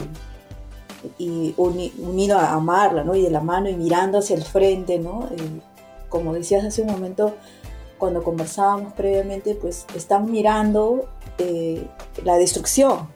[1.17, 3.15] y, unido a amarla, ¿no?
[3.15, 5.27] Y de la mano y mirando hacia el frente, ¿no?
[5.31, 5.59] Eh,
[6.07, 7.33] como decías hace un momento,
[7.97, 11.85] cuando conversábamos previamente, pues están mirando eh,
[12.23, 13.09] la destrucción,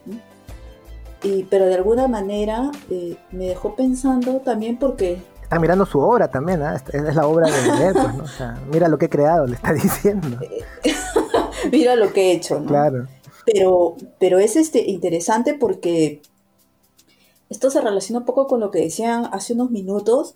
[1.24, 5.22] y, pero de alguna manera eh, me dejó pensando también porque...
[5.42, 6.76] Está mirando su obra también, ¿eh?
[6.94, 8.24] es la obra de pues, ¿no?
[8.24, 10.40] O sea, mira lo que he creado, le está diciendo.
[11.72, 12.68] mira lo que he hecho, ¿no?
[12.68, 13.08] Claro.
[13.46, 16.22] Pero, pero es este, interesante porque
[17.50, 20.36] esto se relaciona un poco con lo que decían hace unos minutos,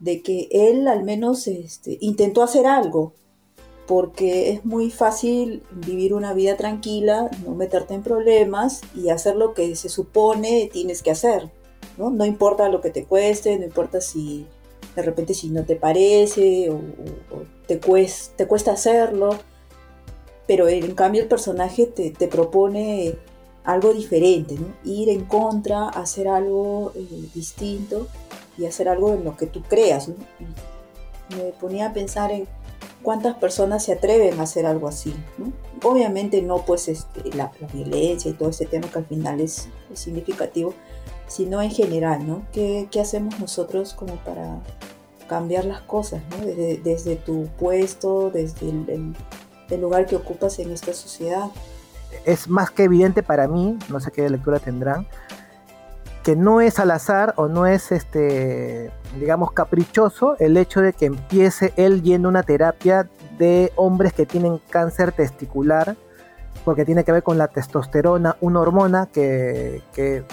[0.00, 3.14] de que él al menos este, intentó hacer algo,
[3.88, 9.54] porque es muy fácil vivir una vida tranquila, no meterte en problemas y hacer lo
[9.54, 11.50] que se supone tienes que hacer.
[11.96, 14.46] No, no importa lo que te cueste, no importa si
[14.94, 16.80] de repente si no te parece o,
[17.66, 19.30] te, cuesta, te cuesta hacerlo,
[20.46, 23.16] pero en cambio el personaje te, propone
[23.64, 24.66] algo diferente, ¿no?
[24.84, 28.06] ir en contra, hacer algo eh, distinto
[28.58, 30.08] y hacer algo en lo que tú creas.
[30.08, 32.46] me ponía a pensar en
[33.02, 35.14] cuántas personas se atreven a hacer algo así.
[35.82, 40.74] Obviamente no pues este, la, violencia y todo ese tema que al final es, significativo,
[41.26, 42.42] sino en general, ¿no?
[42.52, 44.60] ¿Qué, hacemos nosotros como para
[45.28, 46.22] cambiar las cosas,
[46.84, 49.14] desde, tu puesto, desde el,
[49.70, 51.50] el, lugar que ocupas en esta sociedad?
[52.24, 55.06] Es más que evidente para mí, no sé qué lectura tendrán,
[56.28, 61.06] que no es al azar o no es este digamos caprichoso el hecho de que
[61.06, 65.96] empiece él yendo una terapia de hombres que tienen cáncer testicular
[66.66, 69.82] porque tiene que ver con la testosterona, una hormona que,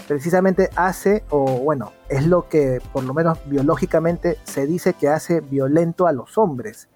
[0.06, 5.40] precisamente hace, o bueno, es lo que por lo menos biológicamente se dice que hace
[5.40, 6.90] violento a los hombres.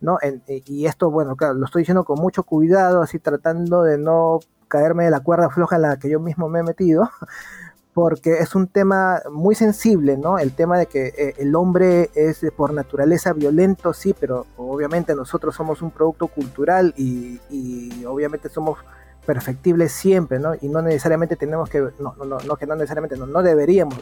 [0.00, 0.16] ¿no?
[0.46, 5.06] y esto, bueno, claro, lo estoy diciendo con mucho cuidado, así tratando de no caerme
[5.06, 7.10] de la cuerda floja en la que yo mismo me he metido,
[7.94, 10.38] porque es un tema muy sensible, ¿no?
[10.38, 15.54] El tema de que eh, el hombre es por naturaleza violento, sí, pero obviamente nosotros
[15.54, 17.40] somos un producto cultural y,
[18.06, 18.78] obviamente somos
[19.26, 20.54] perfectibles siempre, ¿no?
[20.60, 23.98] Y no necesariamente tenemos que, no, no, no que no necesariamente, no, no deberíamos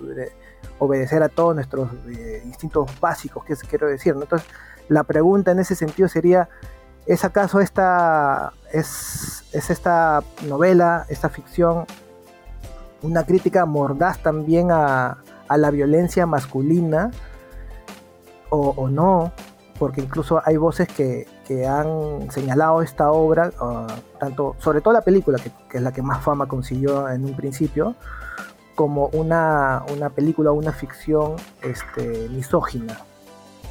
[0.78, 4.22] obedecer a todos nuestros eh, instintos básicos, que quiero decir, ¿no?
[4.22, 4.48] Entonces,
[4.88, 6.48] la pregunta en ese sentido sería,
[7.06, 11.86] ¿es acaso esta, es, es esta novela, esta ficción,
[13.02, 17.10] una crítica mordaz también a, la violencia masculina
[18.48, 19.32] o, no,
[19.78, 21.26] porque incluso hay voces que,
[21.66, 23.52] han señalado esta obra,
[24.18, 27.94] tanto, sobre todo la película, que, es la que más fama consiguió en un principio,
[28.74, 32.98] como una, una película, una ficción este, misógina.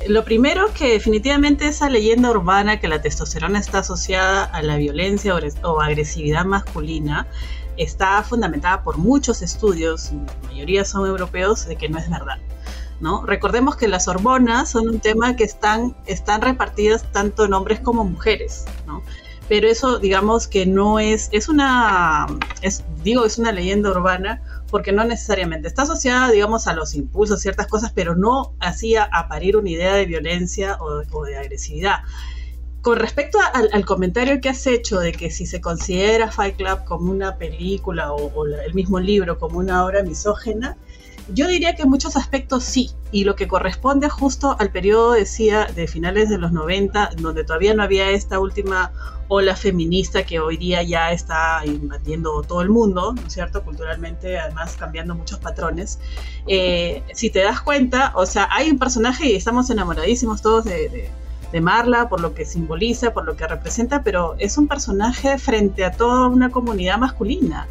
[0.07, 5.33] Lo primero que definitivamente esa leyenda urbana que la testosterona está asociada a la violencia
[5.63, 7.27] o agresividad masculina
[7.77, 12.37] está fundamentada por muchos estudios, la mayoría son europeos, de que no es verdad.
[12.99, 13.25] ¿no?
[13.25, 18.03] Recordemos que las hormonas son un tema que están, están repartidas tanto en hombres como
[18.05, 19.03] mujeres, ¿no?
[19.47, 22.25] pero eso digamos que no es, es una,
[22.61, 27.41] es, digo, es una leyenda urbana porque no necesariamente está asociada, digamos, a los impulsos,
[27.41, 31.99] ciertas cosas, pero no hacía aparir una idea de violencia o, o de agresividad
[32.85, 37.09] con respecto al, comentario que has hecho de que si se considera Fight Club como
[37.09, 40.77] una película o, el mismo libro como una obra misógena,
[41.33, 45.65] yo diría que en muchos aspectos sí, y lo que corresponde justo al periodo, decía,
[45.65, 48.91] de finales de los 90, donde todavía no había esta última
[49.29, 53.63] ola feminista que hoy día ya está invadiendo todo el mundo, ¿no es cierto?
[53.63, 55.97] Culturalmente, además cambiando muchos patrones.
[56.45, 61.09] Eh, si te das cuenta, o sea, hay un personaje y estamos enamoradísimos todos de
[61.34, 65.85] de Marla, por lo que simboliza, por lo que representa, pero es un personaje frente
[65.85, 67.67] a toda una comunidad masculina,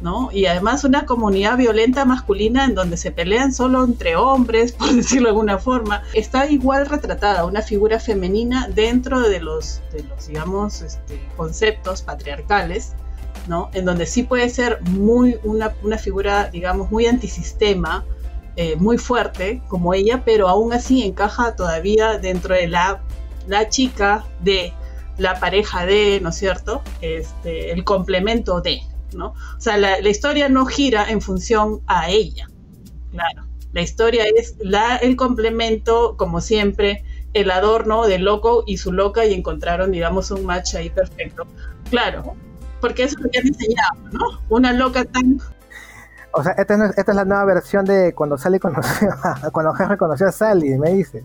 [0.00, 0.30] ¿no?
[0.32, 5.26] Y además una comunidad violenta masculina en donde se pelean solo entre hombres, por decirlo
[5.26, 6.02] de alguna forma.
[6.14, 12.94] Está igual retratada una figura femenina dentro de los, de los digamos, este, conceptos patriarcales,
[13.48, 13.70] ¿no?
[13.74, 18.04] En donde sí puede ser muy una, una figura, digamos, muy antisistema,
[18.62, 23.00] eh, muy fuerte como ella, pero aún así encaja todavía dentro de la,
[23.48, 24.74] la chica de
[25.16, 26.82] la pareja de, ¿no es cierto?
[27.00, 28.82] Este, el complemento de,
[29.14, 29.28] ¿no?
[29.28, 32.50] O sea, la, historia no gira en función a ella,
[33.12, 33.46] claro.
[33.72, 39.24] La historia es la, el complemento, como siempre, el adorno del loco y su loca
[39.24, 41.46] y encontraron, digamos, un match ahí perfecto.
[41.88, 42.34] Claro,
[42.82, 44.42] porque eso es lo que han enseñado, ¿no?
[44.50, 45.40] Una loca tan
[46.32, 49.72] o sea, esta es, esta es la nueva versión de cuando Sally conoció a, cuando
[49.78, 51.24] Harry conoció a Sally, me dice.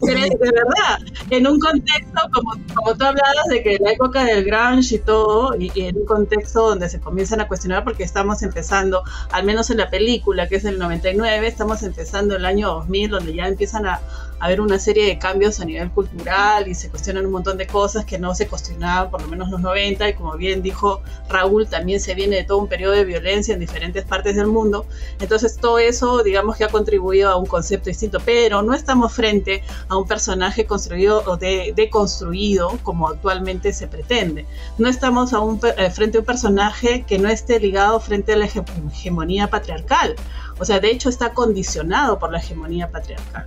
[0.00, 0.98] De verdad,
[1.30, 5.54] en un contexto, como, como tú hablabas de que la época del grunge y todo,
[5.58, 9.78] y, en un contexto donde se comienzan a cuestionar porque estamos empezando, al menos en
[9.78, 14.00] la película, que es del 99, estamos empezando el año 2000, donde ya empiezan a,
[14.44, 18.04] haber una serie de cambios a nivel cultural y se cuestionan un montón de cosas
[18.04, 21.98] que no se cuestionaban por lo menos los 90 y como bien dijo Raúl, también
[21.98, 24.84] se viene de todo un periodo de violencia en diferentes partes del mundo.
[25.18, 29.62] Entonces todo eso digamos que ha contribuido a un concepto distinto, pero no estamos frente
[29.88, 34.44] a un personaje construido o deconstruido como actualmente se pretende.
[34.76, 38.36] No estamos a un, eh, frente a un personaje que no esté ligado frente a
[38.36, 40.16] la hegemonía patriarcal.
[40.58, 43.46] O sea, de hecho está condicionado por la hegemonía patriarcal.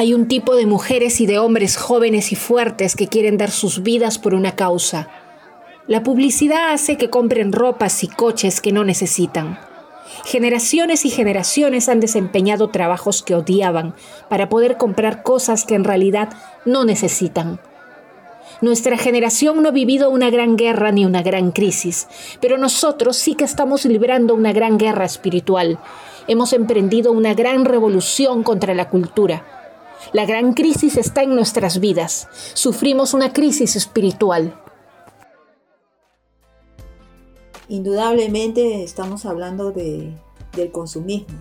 [0.00, 3.82] Hay un tipo de mujeres y de hombres jóvenes y fuertes que quieren dar sus
[3.82, 5.10] vidas por una causa.
[5.88, 9.58] La publicidad hace que compren ropas y coches que no necesitan.
[10.24, 13.92] Generaciones y generaciones han desempeñado trabajos que odiaban
[14.30, 16.30] para poder comprar cosas que en realidad
[16.64, 17.60] no necesitan.
[18.62, 22.08] Nuestra generación no ha vivido una gran guerra ni una gran crisis,
[22.40, 25.78] pero nosotros sí que estamos librando una gran guerra espiritual.
[26.26, 29.59] Hemos emprendido una gran revolución contra la cultura
[30.12, 32.28] la gran crisis está en nuestras vidas.
[32.54, 34.60] Sufrimos una crisis espiritual.
[37.68, 40.12] Indudablemente estamos hablando de,
[40.54, 41.38] del consumismo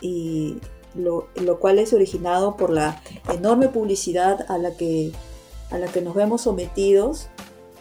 [0.00, 0.56] y
[0.94, 1.28] lo,
[1.60, 3.00] cual es originado por la
[3.32, 5.12] enorme publicidad a la que,
[5.70, 7.28] a la que nos vemos sometidos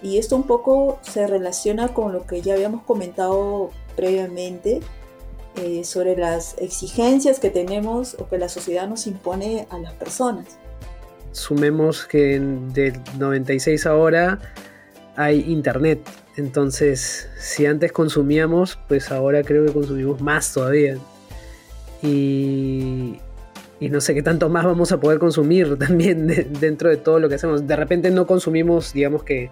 [0.01, 4.81] Y esto un poco se relaciona con lo que ya habíamos comentado previamente
[5.55, 10.57] eh, sobre las exigencias que tenemos o que la sociedad nos impone a las personas.
[11.31, 14.39] Sumemos que del 96 ahora
[15.15, 15.99] hay internet.
[16.37, 20.97] Entonces, si antes consumíamos, pues ahora creo que consumimos más todavía.
[22.01, 23.19] Y,
[23.79, 26.27] y no sé qué tanto más vamos a poder consumir también
[26.59, 27.67] dentro de todo lo que hacemos.
[27.67, 29.51] De repente no consumimos, digamos que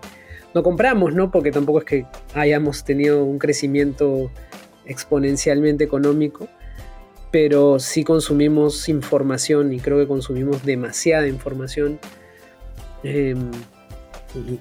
[0.54, 1.32] no compramos, ¿no?
[1.32, 4.32] Porque tampoco es que hayamos tenido un crecimiento
[4.86, 6.48] exponencialmente económico,
[7.32, 12.00] pero sí consumimos información y creo que consumimos demasiada información.
[13.04, 13.52] Em,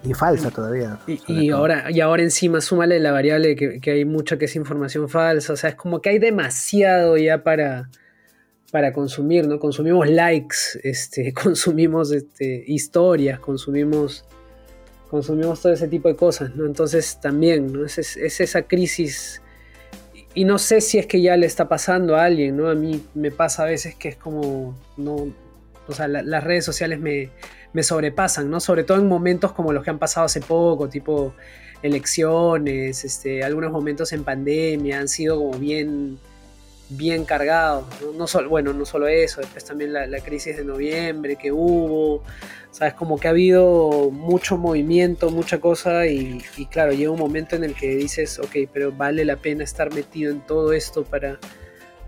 [0.05, 0.99] y, falsa todavía.
[1.07, 5.09] Y, ahora, y ahora encima súmale la variable que, que, hay mucha que es información
[5.09, 5.53] falsa.
[5.53, 7.89] O sea, es como que hay demasiado ya para,
[8.71, 9.59] para consumir, ¿no?
[9.59, 14.25] Consumimos likes, este, consumimos este, historias, consumimos,
[15.09, 16.67] consumimos todo ese tipo de cosas, ¿no?
[16.67, 17.85] Entonces también, ¿no?
[17.85, 19.43] Es, es, esa crisis
[20.35, 22.69] y no sé si es que ya le está pasando a alguien, ¿no?
[22.69, 25.33] A mí me pasa a veces que es como, no,
[25.89, 27.31] o sea, las redes sociales me,
[27.73, 28.61] me, sobrepasan, ¿no?
[28.61, 31.35] Sobre todo en momentos como los que han pasado hace poco, tipo
[31.83, 36.19] elecciones, este, algunos momentos en pandemia, han sido como bien,
[36.91, 38.27] bien cargados, ¿no?
[38.27, 42.23] solo, bueno, no solo eso, después también la, la crisis de noviembre que hubo,
[42.71, 42.95] ¿sabes?
[42.95, 46.41] Como que ha habido mucho movimiento, mucha cosa y,
[46.71, 50.33] claro, llega un momento en el que dices, ok, pero vale la pena estar metido
[50.33, 51.39] en todo esto para,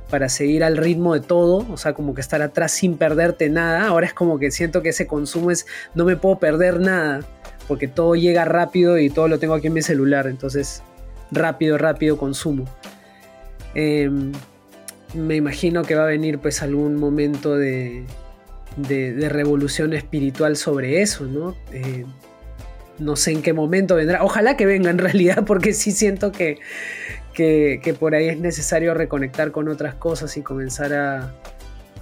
[0.08, 3.86] para seguir al ritmo de todo, o sea, como que estar atrás sin perderte nada.
[3.86, 7.20] Ahora es como que siento que ese consumo es, no me puedo perder nada,
[7.66, 10.82] porque todo llega rápido y todo lo tengo aquí en mi celular, entonces
[11.30, 12.66] rápido, rápido consumo.
[13.74, 14.32] Em,
[15.14, 18.04] me imagino que va a venir pues algún momento de,
[18.76, 21.56] de, revolución espiritual sobre eso, ¿no?
[21.72, 22.04] Eh,
[22.98, 24.24] no sé en qué momento vendrá.
[24.24, 26.58] Ojalá que venga en realidad, porque sí siento que,
[27.34, 31.34] que, por ahí es necesario reconectar con otras cosas y comenzar a,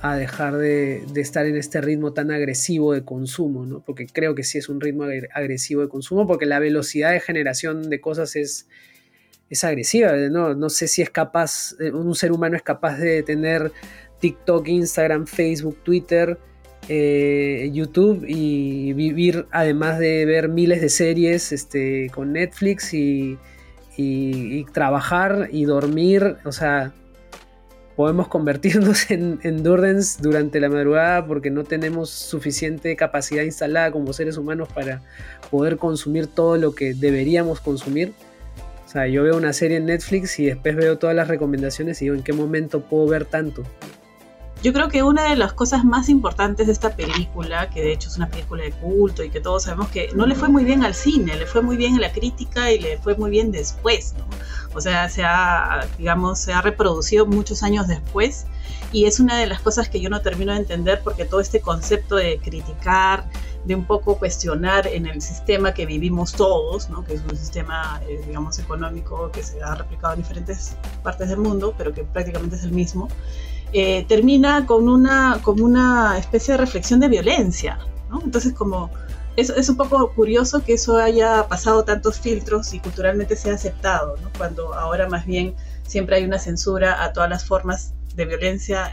[0.02, 3.80] a dejar de, de, estar en este ritmo tan agresivo de consumo, ¿no?
[3.80, 5.04] Porque creo que sí es un ritmo
[5.34, 8.66] agresivo de consumo, porque la velocidad de generación de cosas es,
[9.48, 10.54] es agresiva, ¿no?
[10.54, 13.72] No sé si es capaz, eh, un ser humano es capaz de tener
[14.20, 16.38] TikTok, Instagram, Facebook, Twitter,
[16.92, 23.38] eh, YouTube y vivir, además de ver miles de series este, con Netflix y,
[24.72, 26.92] trabajar y dormir, o sea,
[27.94, 34.12] podemos convertirnos en, en Durdens durante la madrugada porque no tenemos suficiente capacidad instalada como
[34.12, 35.00] seres humanos para
[35.48, 38.14] poder consumir todo lo que deberíamos consumir.
[38.84, 42.06] O sea, yo veo una serie en Netflix y después veo todas las recomendaciones y
[42.06, 43.62] digo, ¿en qué momento puedo ver tanto?
[44.62, 48.10] Yo creo que una de las cosas más importantes de esta película, que de hecho
[48.10, 50.84] es una película de culto y que todos sabemos que no le fue muy bien
[50.84, 54.14] al cine, le fue muy bien a la crítica y le fue muy bien después,
[54.18, 54.26] ¿no?
[54.74, 58.44] O sea, se ha, digamos, se ha reproducido muchos años después
[58.92, 61.60] y es una de las cosas que yo no termino de entender porque todo este
[61.60, 63.24] concepto de criticar,
[63.64, 67.02] de un poco cuestionar en el sistema que vivimos todos, ¿no?
[67.04, 71.38] que es un sistema, eh, digamos, económico que se ha replicado en diferentes partes del
[71.38, 73.08] mundo, pero que prácticamente es el mismo,
[73.72, 77.78] eh, termina con una, con una especie de reflexión de violencia.
[78.08, 78.20] ¿no?
[78.24, 78.90] Entonces, como
[79.36, 84.16] es, es, un poco curioso que eso haya pasado tantos filtros y culturalmente sea aceptado,
[84.22, 84.30] ¿no?
[84.36, 85.54] cuando ahora más bien
[85.86, 88.90] siempre hay una censura a todas las formas de violencia,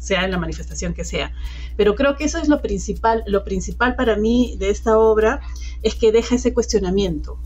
[0.00, 1.32] sea en la manifestación que sea.
[1.76, 5.40] Pero creo que eso es lo principal, lo principal para mí de esta obra,
[5.82, 7.38] es que deja ese cuestionamiento,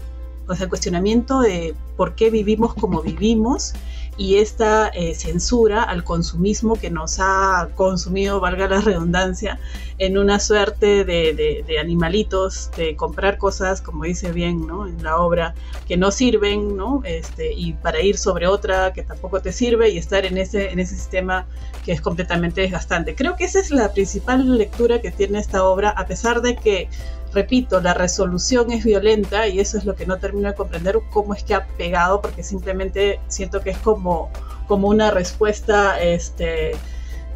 [0.47, 3.75] o sea, el cuestionamiento de por qué vivimos como vivimos
[4.21, 9.59] y esta eh, censura al consumismo que nos ha consumido, valga la redundancia,
[10.01, 14.89] en una suerte de, animalitos, de comprar cosas, como dice bien ¿no?
[14.89, 15.55] en la obra,
[15.87, 17.03] que no sirven, ¿no?
[17.05, 20.81] Este, y para ir sobre otra que tampoco te sirve y estar en ese, en
[20.81, 21.47] ese sistema
[21.85, 23.15] que es completamente desgastante.
[23.15, 26.89] Creo que esa es la principal lectura que tiene esta obra, a pesar de que
[27.35, 31.35] repito, la resolución es violenta y eso es lo que no termino de comprender cómo
[31.35, 34.31] es que ha pegado, porque simplemente siento que es como,
[34.67, 36.73] como una respuesta este,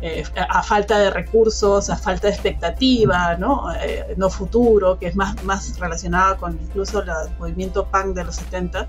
[0.06, 3.72] eh, a falta de recursos, a falta de expectativa, ¿no?
[3.74, 8.36] Eh, no futuro, que es más, más relacionada con incluso el movimiento punk de los
[8.36, 8.86] 70,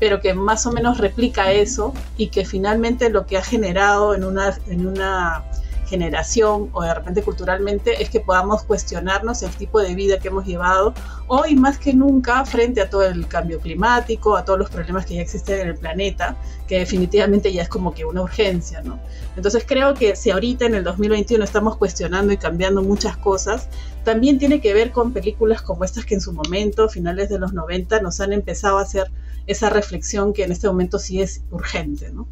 [0.00, 4.24] pero que más o menos replica eso y que finalmente lo que ha generado en
[4.24, 5.44] una, en una
[5.86, 10.46] generación o de repente culturalmente es que podamos cuestionarnos el tipo de vida que hemos
[10.46, 10.94] llevado
[11.26, 15.14] hoy más que nunca frente a todo el cambio climático, a todos los problemas que
[15.14, 18.98] ya existen en el planeta, que definitivamente ya es como que una urgencia, ¿no?
[19.36, 23.68] Entonces creo que si ahorita en el 2021 estamos cuestionando y cambiando muchas cosas,
[24.04, 27.52] también tiene que ver con películas como estas que en su momento, finales de los
[27.52, 29.10] 90, nos han empezado a hacer
[29.46, 32.26] esa reflexión que en este momento sí es urgente, ¿no?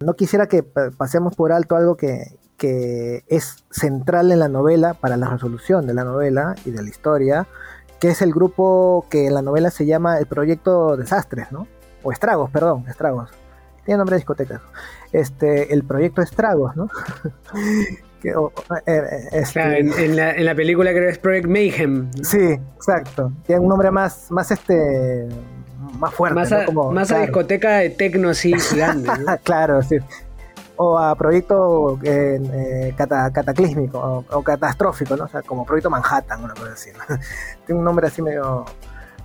[0.00, 5.18] No quisiera que pasemos por alto algo que, que es central en la novela para
[5.18, 7.46] la resolución de la novela y de la historia,
[8.00, 11.68] que es el grupo que en la novela se llama el Proyecto Desastres, ¿no?
[12.02, 13.28] O Estragos, perdón, Estragos.
[13.84, 14.62] Tiene nombre de discoteca.
[15.12, 16.88] Este, el Proyecto Estragos, ¿no?
[18.22, 19.80] que, eh, este...
[19.80, 22.10] en, la, en, la, película creo que es Project Mayhem.
[22.22, 23.30] Sí, exacto.
[23.44, 25.28] Tiene un nombre más, más este
[25.98, 26.34] más fuerte.
[26.34, 29.10] Más a, más a discoteca de tecno así gigante.
[29.42, 29.98] claro, sí
[30.76, 35.24] o a proyecto eh, eh, cataclísmico o, catastrófico, ¿no?
[35.24, 36.90] O sea, como proyecto Manhattan, una cosa así.
[37.66, 38.64] Tiene un nombre así medio,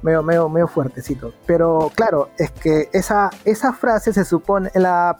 [0.01, 1.33] medio, medio, medio fuertecito.
[1.45, 5.17] Pero claro, es que esa, esa frase se supone, en la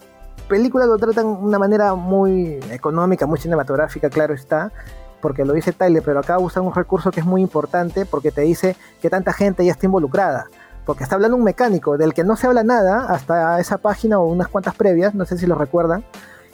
[0.48, 4.72] película lo tratan de una manera muy económica, muy cinematográfica, claro está,
[5.20, 8.40] porque lo dice Tyler, pero acá usan un recurso que es muy importante porque te
[8.42, 10.46] dice que tanta gente ya está involucrada
[10.90, 14.26] porque está hablando un mecánico del que no se habla nada hasta esa página o
[14.26, 16.02] unas cuantas previas, no sé si lo recuerdan,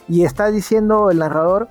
[0.07, 1.67] y está diciendo el narrador,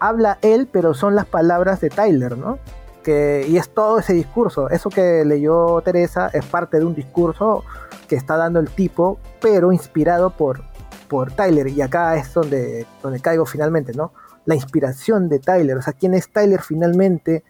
[0.00, 2.58] habla él, pero son las palabras de Tyler, ¿no?
[3.04, 7.62] Que, y es todo ese discurso, eso que leyó Teresa es parte de un discurso
[8.08, 10.62] que está dando el tipo, pero inspirado por,
[11.06, 14.10] por Tyler, y acá es donde, donde caigo finalmente, ¿no?
[14.44, 17.44] La inspiración de Tyler, o sea, ¿quién es Tyler finalmente?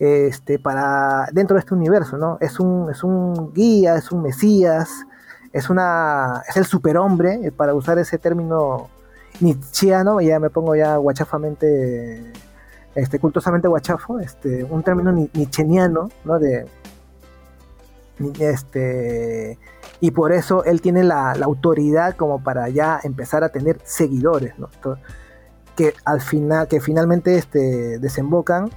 [0.00, 2.38] Este, para dentro de este universo, ¿no?
[2.40, 5.04] Es un, es un guía, es un mesías,
[5.52, 8.88] es una es el superhombre, eh, para usar ese término
[9.40, 12.32] nietzscheano, ya me pongo ya guachafamente,
[12.94, 16.38] este, cultosamente guachafo, este, un término nietzscheano, ¿no?
[16.38, 16.66] De,
[18.38, 19.58] este,
[20.00, 24.70] y por eso él tiene la, autoridad como para ya empezar a tener seguidores, ¿no?
[25.76, 28.70] que al final, que finalmente este, desembocan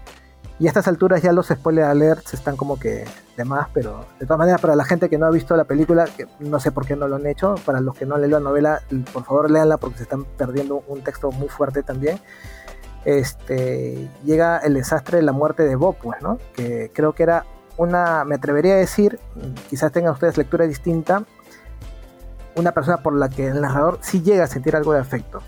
[0.64, 3.03] y a estas alturas ya los spoiler alerts están como que
[3.36, 6.05] de más, pero de todas maneras para la gente que no ha visto la película,
[6.05, 8.45] que no sé por qué no lo han hecho, para los que no leído la
[8.45, 12.18] novela, por favor léanla porque se están perdiendo un texto muy fuerte también.
[13.03, 16.39] Este, llega el desastre de la muerte de Bob, pues, ¿no?
[16.55, 17.43] Que creo que era
[17.76, 19.20] una, me atrevería a decir,
[19.70, 21.26] quizás tengan ustedes lectura distinta,
[22.55, 25.41] una persona por la que el narrador sí llega a sentir algo de afecto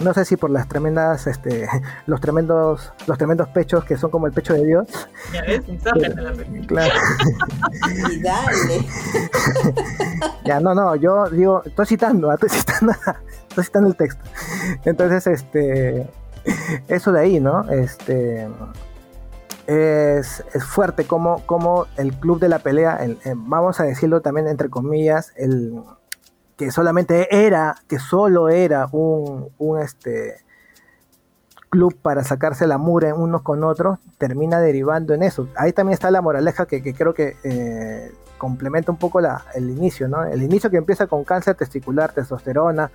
[0.00, 1.68] no sé si por las tremendas, este,
[2.06, 4.86] los tremendos, los tremendos pechos que son como el pecho de Dios.
[5.32, 5.62] Ya ves,
[6.66, 6.94] Claro.
[8.10, 8.86] Y dale.
[10.44, 12.92] ya, no, no, yo digo, estoy citando, estoy citando,
[13.48, 14.22] estoy citando el texto.
[14.84, 16.08] Entonces, este,
[16.88, 17.68] eso de ahí, ¿no?
[17.70, 18.48] Este,
[19.66, 24.46] es, es fuerte como, como el club de la pelea, el, vamos a decirlo también
[24.46, 25.82] entre comillas, el,
[26.56, 30.36] que solamente era, que solo era un, un este,
[31.68, 35.48] club para sacarse la mura unos con otros, termina derivando en eso.
[35.56, 40.08] Ahí también está la moraleja que, creo que eh, complementa un poco la, el inicio,
[40.08, 40.24] ¿no?
[40.24, 42.90] El inicio que empieza con cáncer testicular, testosterona,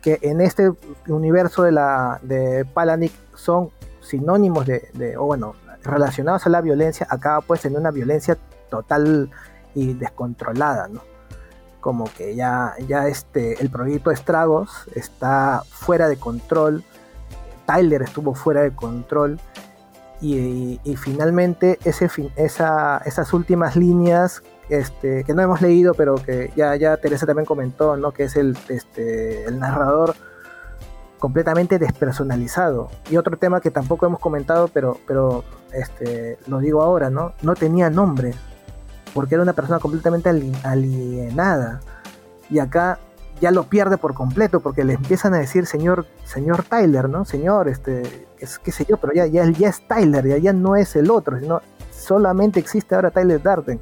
[0.00, 0.72] que en este
[1.08, 5.54] universo de la de Palanic son sinónimos de, de, o bueno,
[5.84, 8.36] relacionados a la violencia, acaba pues en una violencia
[8.68, 9.30] total
[9.74, 11.11] y descontrolada, ¿no?
[11.82, 16.84] Como que ya, ya este, el proyecto Estragos está fuera de control,
[17.66, 19.40] Tyler estuvo fuera de control
[20.20, 26.76] y, finalmente ese esa, esas últimas líneas este, que no hemos leído pero que ya,
[26.76, 28.12] ya Teresa también comentó, ¿no?
[28.12, 30.14] que es el, este, el narrador
[31.18, 32.90] completamente despersonalizado.
[33.10, 37.32] Y otro tema que tampoco hemos comentado, pero, pero este, lo digo ahora, ¿no?
[37.42, 38.34] No tenía nombre
[39.14, 40.28] porque era una persona completamente
[40.62, 41.80] alienada.
[42.50, 42.98] Y acá
[43.40, 47.24] ya lo pierde por completo porque le empiezan a decir señor señor Tyler, ¿no?
[47.24, 50.76] Señor, este, es, qué sé yo, pero ya, ya, ya es Tyler, ya, ya no
[50.76, 51.60] es el otro, sino
[51.90, 53.80] solamente existe ahora Tyler Darden.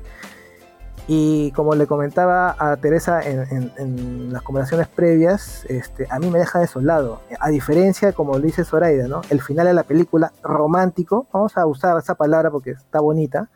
[1.12, 6.60] Y como le comentaba a Teresa en, las conversaciones previas, este, a mí me deja
[6.60, 7.20] desolado.
[7.40, 9.22] A diferencia, como lo dice Zoraida, ¿no?
[9.28, 13.48] El final de la película, romántico, vamos a usar esa palabra porque está bonita,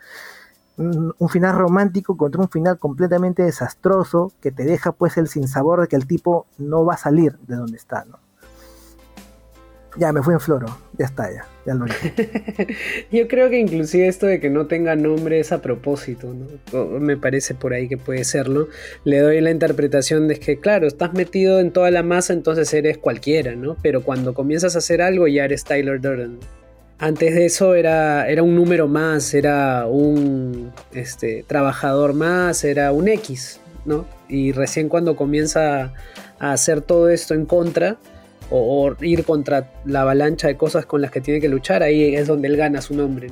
[0.76, 5.88] un, final romántico contra un final completamente desastroso que te deja pues el sinsabor de
[5.88, 8.18] que el tipo no va a salir de donde está, ¿no?
[9.96, 10.66] Ya, me fui en floro.
[10.98, 11.46] Ya está, ya.
[11.64, 11.86] Ya lo
[13.12, 16.84] Yo creo que inclusive esto de que no tenga nombre es a propósito, ¿no?
[16.98, 18.68] Me parece por ahí que puede serlo.
[19.04, 22.98] Le doy la interpretación de que, claro, estás metido en toda la masa, entonces eres
[22.98, 23.76] cualquiera, ¿no?
[23.82, 26.40] Pero cuando comienzas a hacer algo ya eres Tyler Durden.
[26.98, 33.08] Antes de eso era, era un número más, era un este, trabajador más, era un
[33.08, 34.06] X, ¿no?
[34.28, 35.92] Y recién cuando comienza
[36.38, 37.98] a hacer todo esto en contra,
[38.50, 42.28] o, ir contra la avalancha de cosas con las que tiene que luchar, ahí es
[42.28, 43.28] donde él gana su nombre.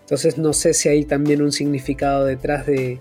[0.00, 3.00] Entonces no sé si hay también un significado detrás de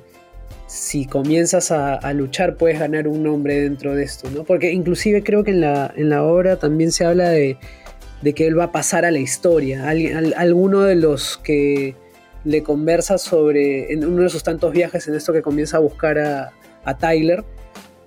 [0.68, 4.44] si comienzas a, luchar puedes ganar un nombre dentro de esto, ¿no?
[4.44, 7.58] Porque inclusive creo que en la, en la obra también se habla de,
[8.32, 9.90] que él va a pasar a la historia.
[10.38, 11.96] alguno de los que
[12.46, 16.18] le conversa sobre, en uno de sus tantos viajes en esto que comienza a buscar
[16.18, 16.54] a,
[16.86, 17.44] a Tyler,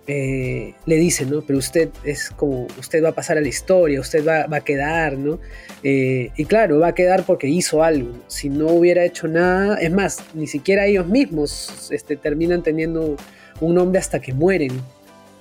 [0.08, 1.42] eh, le dice, ¿no?
[1.42, 5.18] Pero usted es como, usted va a pasar a la historia, usted va, a quedar,
[5.18, 5.40] ¿no?
[5.82, 8.12] Eh, y claro, va a quedar porque hizo algo.
[8.28, 13.16] Si no hubiera hecho nada, es más, ni siquiera ellos mismos este, terminan teniendo
[13.60, 14.80] un nombre hasta que mueren.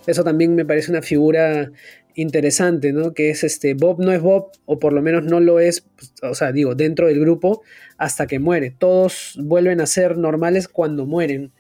[0.08, 1.70] Eso también me parece una figura
[2.16, 3.14] interesante, ¿no?
[3.14, 6.14] Que es este, Bob no es Bob, o por lo menos no lo es, pues,
[6.24, 7.62] o sea, digo, dentro del grupo,
[7.98, 8.72] hasta que muere.
[8.78, 11.52] Todos vuelven a ser normales cuando mueren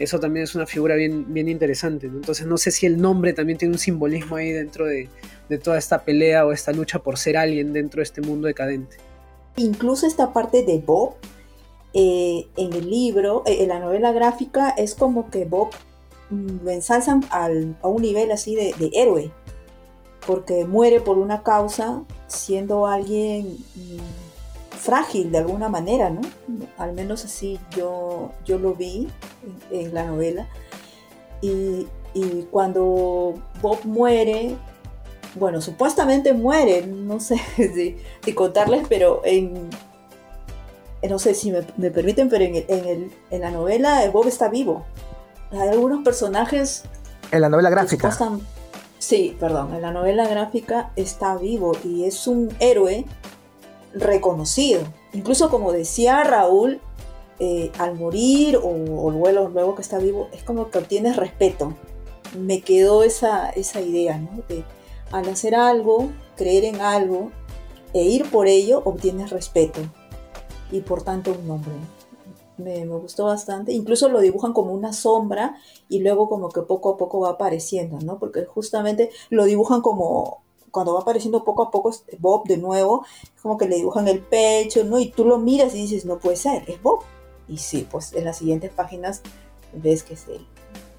[0.00, 2.06] eso también es una figura bien, bien interesante.
[2.06, 5.08] Entonces no sé si el nombre también tiene un simbolismo ahí dentro de,
[5.62, 8.96] toda esta pelea o esta lucha por ser alguien dentro de este mundo decadente.
[9.56, 11.16] Incluso esta parte de Bob
[11.92, 15.68] eh, en el libro, eh, en la novela gráfica, es como que Bob
[16.30, 17.48] mm, lo ensalzan a
[17.88, 19.30] un nivel así de, héroe,
[20.26, 23.56] porque muere por una causa siendo alguien...
[23.74, 24.30] Mm,
[24.80, 26.22] frágil de alguna manera, ¿no?
[26.78, 29.08] Al menos así yo, yo lo vi
[29.70, 30.48] en, la novela.
[31.42, 31.86] Y,
[32.50, 34.56] cuando Bob muere,
[35.36, 37.36] bueno, supuestamente muere, no sé
[38.24, 39.70] si, contarles, pero en,
[41.08, 44.84] no sé si me, permiten, pero en, en, la novela Bob está vivo.
[45.52, 46.84] Hay algunos personajes...
[47.30, 48.08] En la novela gráfica.
[49.00, 53.04] Sí, perdón, en la novela gráfica está vivo y es un héroe
[53.92, 54.82] reconocido.
[55.12, 56.80] Incluso como decía Raúl,
[57.40, 61.74] eh, al morir o, luego, luego, que está vivo, es como que obtienes respeto.
[62.38, 64.42] Me quedó esa, esa idea, ¿no?
[64.48, 64.62] De
[65.10, 67.30] al hacer algo, creer en algo
[67.92, 69.80] e ir por ello, obtienes respeto
[70.70, 71.72] y por tanto un nombre.
[72.62, 73.72] Me, gustó bastante.
[73.72, 75.56] Incluso lo dibujan como una sombra
[75.88, 78.18] y luego como que poco a poco va apareciendo, ¿no?
[78.18, 83.04] Porque justamente lo dibujan como cuando va apareciendo poco a poco Bob de nuevo,
[83.42, 85.00] como que le dibujan el pecho, ¿no?
[85.00, 87.00] Y tú lo miras y dices, no puede ser, es Bob.
[87.48, 89.22] Y sí, pues en las siguientes páginas
[89.72, 90.46] ves que es él.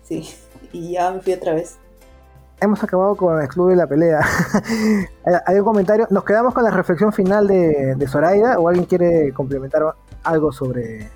[0.04, 0.30] Sí,
[0.74, 1.78] y ya me fui otra vez.
[2.60, 4.22] Hemos acabado con el club de la pelea.
[5.48, 6.06] ¿Hay un comentario?
[6.12, 11.10] ¿Nos quedamos con la reflexión final de, de Zoraida o alguien quiere complementar algo sobre,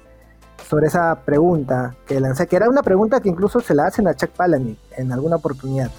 [0.68, 2.47] sobre esa pregunta que lancé?
[2.47, 5.91] Que era una pregunta que incluso se la hacen a Chuck Palahniuk en alguna oportunidad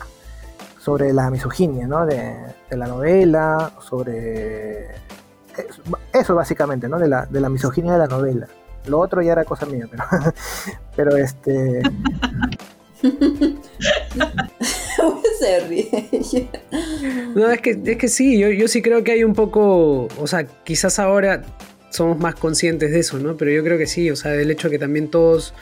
[0.80, 2.06] sobre la misoginia ¿no?
[2.06, 2.32] de,
[2.70, 4.86] la novela, sobre
[6.12, 6.98] eso básicamente, ¿no?
[6.98, 8.46] de, la, de la misoginia de la novela.
[8.86, 10.04] Lo otro ya era cosa mía, pero,
[10.96, 11.82] pero este...
[15.38, 16.08] Se ríe.
[17.34, 20.26] no, es que, es que sí, yo, yo sí creo que hay un poco, o
[20.26, 21.42] sea, quizás ahora
[21.96, 23.36] somos más conscientes de eso, ¿no?
[23.36, 25.54] Pero yo creo que sí, o sea, del hecho que también todos,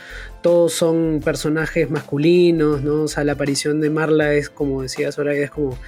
[0.43, 3.03] todos son personajes masculinos, ¿no?
[3.03, 5.79] O sea, la aparición de Marla es como decía Soraya, es como,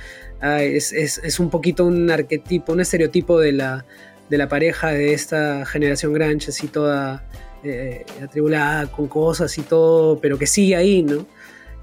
[0.43, 3.85] es, un poquito un arquetipo, un estereotipo de la,
[4.31, 7.25] de la pareja de esta generación grande, así toda
[7.65, 11.27] eh, atribulada con cosas y todo, pero que sigue ahí, ¿no?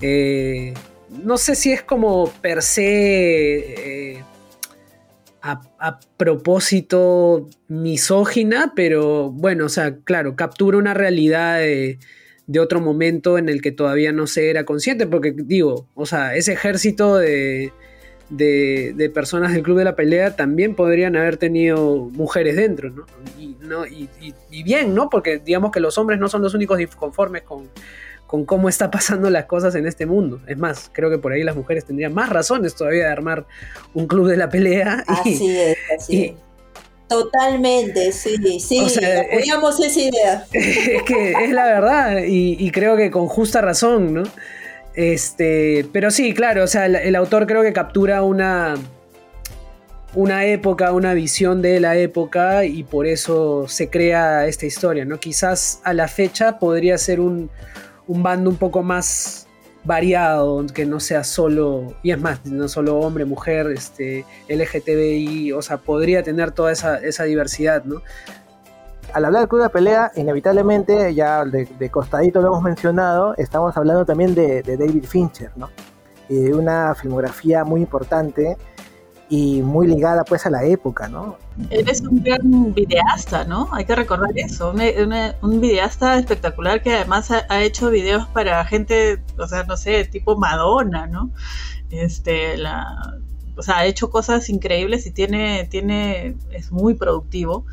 [0.01, 0.73] Eh,
[1.09, 4.15] no sé si es como per se...
[4.15, 4.23] Eh,
[5.43, 11.99] a, propósito misógina, pero bueno, o sea, claro, captura una realidad de,
[12.59, 16.53] otro momento en el que todavía no se era consciente, porque digo, o sea, ese
[16.53, 17.73] ejército de,
[18.29, 23.05] de, personas del Club de la Pelea también podrían haber tenido mujeres dentro, ¿no?
[23.37, 23.85] Y, ¿no?
[23.85, 25.09] y bien, ¿no?
[25.09, 27.69] Porque digamos que los hombres no son los únicos disconformes con,
[28.33, 30.41] con cómo está pasando las cosas en este mundo.
[30.47, 33.45] Es más, creo que por ahí las mujeres tendrían más razones todavía de armar
[33.93, 35.03] un club de la pelea.
[35.05, 36.35] Así es, así
[37.07, 40.45] Totalmente, sí, sí, apoyamos esa idea.
[40.51, 44.23] Es que es la verdad y, creo que con justa razón, ¿no?
[44.95, 48.73] Este, pero sí, claro, o sea, el, autor creo que captura una,
[50.15, 55.19] una época, una visión de la época y por eso se crea esta historia, ¿no?
[55.19, 57.51] Quizás a la fecha podría ser un,
[58.07, 59.47] un bando un poco más
[59.83, 65.61] variado, que no sea solo, y es más, no solo hombre, mujer, este, LGTBI, o
[65.61, 68.01] sea, podría tener toda esa, esa diversidad, ¿no?
[69.13, 74.05] Al hablar del club de pelea, inevitablemente, ya de, costadito lo hemos mencionado, estamos hablando
[74.05, 75.69] también de, de David Fincher, ¿no?
[76.29, 78.57] Y una filmografía muy importante
[79.35, 81.37] y muy ligada pues a la época, ¿no?
[81.71, 83.67] Él es un gran videasta, ¿no?
[83.71, 84.75] Hay que recordar eso,
[85.41, 90.37] un, videasta espectacular que además ha, hecho videos para gente, o sea, no sé, tipo
[90.37, 91.31] Madonna, ¿no?
[91.89, 92.57] Este,
[93.55, 97.65] o sea, ha hecho cosas increíbles y tiene, tiene, es muy productivo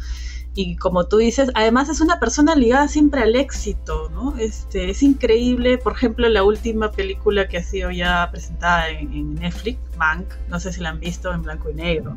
[0.54, 4.34] y como tú dices, además es una persona ligada siempre al éxito, ¿no?
[4.36, 9.78] Este, es increíble, por ejemplo, la última película que ha sido ya presentada en, Netflix,
[9.96, 12.16] Mank, no sé si la han visto en blanco y negro,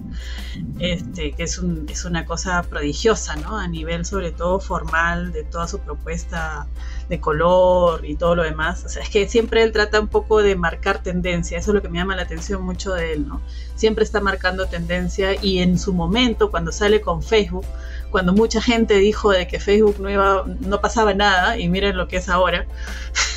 [0.79, 3.57] este, que es, un, es una cosa prodigiosa, ¿no?
[3.57, 6.67] A nivel sobre todo formal de toda su propuesta
[7.09, 8.83] de color y todo lo demás.
[8.85, 11.81] O sea, es que siempre él trata un poco de marcar tendencia, eso es lo
[11.83, 13.41] que me llama la atención mucho de él, ¿no?
[13.75, 17.65] Siempre está marcando tendencia y en su momento, cuando sale con Facebook,
[18.13, 22.07] cuando mucha gente dijo de que Facebook no iba, no pasaba nada, y miren lo
[22.07, 22.67] que es ahora.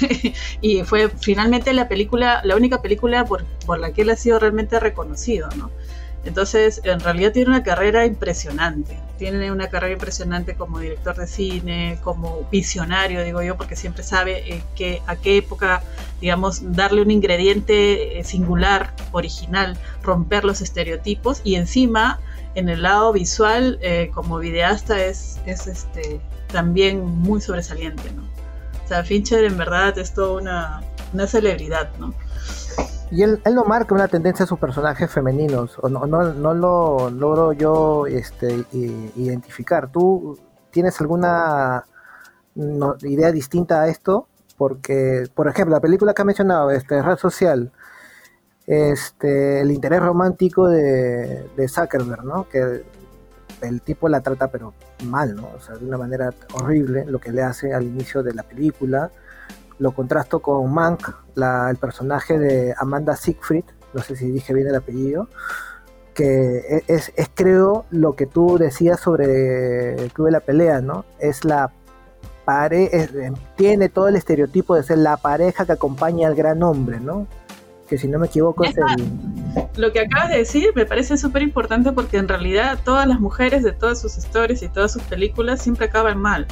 [0.60, 4.38] y fue finalmente la película, la única película por, por la que él ha sido
[4.38, 5.70] realmente reconocido, ¿no?
[6.26, 8.98] Entonces, en realidad tiene una carrera impresionante.
[9.16, 14.56] Tiene una carrera impresionante como director de cine, como visionario, digo yo, porque siempre sabe
[14.56, 15.82] eh, que, a qué época,
[16.20, 22.20] digamos, darle un ingrediente eh, singular, original, romper los estereotipos y encima
[22.56, 28.22] en el lado visual, eh, como videasta, es, es este, también muy sobresaliente, ¿no?
[28.82, 30.80] O sea, Fincher en verdad es toda una,
[31.12, 32.14] una celebridad, ¿no?
[33.10, 36.54] Y él, él, no marca una tendencia a sus personajes femeninos, o no, no, no
[36.54, 39.92] lo logro yo este, identificar.
[39.92, 40.38] ¿Tú
[40.70, 41.84] tienes alguna
[43.02, 44.28] idea distinta a esto?
[44.56, 47.70] Porque, por ejemplo, la película que ha mencionado, este, Red Social,
[48.66, 52.48] este, el interés romántico de, de Zuckerberg, ¿no?
[52.48, 52.84] Que
[53.62, 55.48] el tipo la trata pero mal, ¿no?
[55.56, 59.10] O sea, de una manera horrible lo que le hace al inicio de la película.
[59.78, 64.74] Lo contrasto con Mank, el personaje de Amanda Siegfried, no sé si dije bien el
[64.74, 65.28] apellido,
[66.14, 70.80] que e, es, es creo lo que tú decías sobre el Club de la Pelea,
[70.80, 71.04] ¿no?
[71.18, 71.70] Es la
[72.46, 73.08] pareja,
[73.56, 77.26] tiene todo el estereotipo de ser la pareja que acompaña al gran hombre, ¿no?
[77.86, 78.74] Que si no me equivoco es,
[79.76, 83.62] Lo que acabas de decir me parece súper importante porque en realidad todas las mujeres
[83.62, 86.46] de todas sus historias y todas sus películas siempre acaban mal.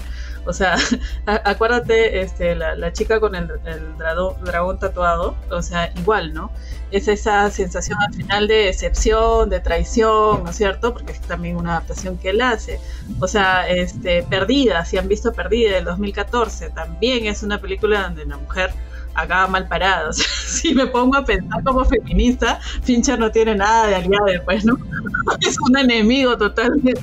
[0.46, 0.76] O sea,
[1.26, 3.48] acuérdate, este, la, chica con el,
[3.96, 6.50] dragón, tatuado, o sea, igual, ¿no?
[6.90, 10.92] Es esa sensación al final de decepción, de traición, ¿no es cierto?
[10.92, 12.78] Porque es también una adaptación que él hace.
[13.20, 18.26] O sea, este, Perdida, si han visto Perdida del 2014, también es una película donde
[18.26, 18.72] la mujer
[19.14, 20.12] acaba mal parado.
[20.12, 24.76] si me pongo a pensar como feminista, Fincher no tiene nada de aliado después, ¿no?
[25.40, 26.94] es un enemigo total de,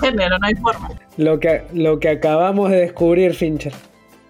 [0.00, 0.90] género, no hay forma.
[1.16, 3.72] Lo que, lo que acabamos de descubrir, Fincher.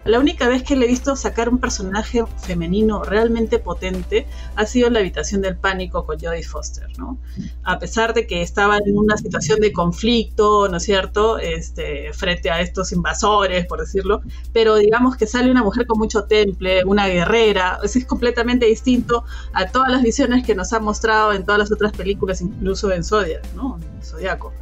[0.04, 4.26] La única vez que le he visto sacar un personaje femenino realmente potente
[4.56, 7.18] ha sido en la habitación del pánico con Jodie Foster, ¿no?
[7.62, 12.50] A pesar de que estaba en una situación de conflicto, ¿no es cierto?, este, frente
[12.50, 14.22] a estos invasores, por decirlo,
[14.52, 19.24] pero digamos que sale una mujer con mucho temple, una guerrera, es, es completamente distinto
[19.52, 23.04] a todas las visiones que nos ha mostrado en todas las otras películas, incluso en
[23.04, 23.78] Zodiac, ¿no?
[24.02, 24.52] Zodiaco.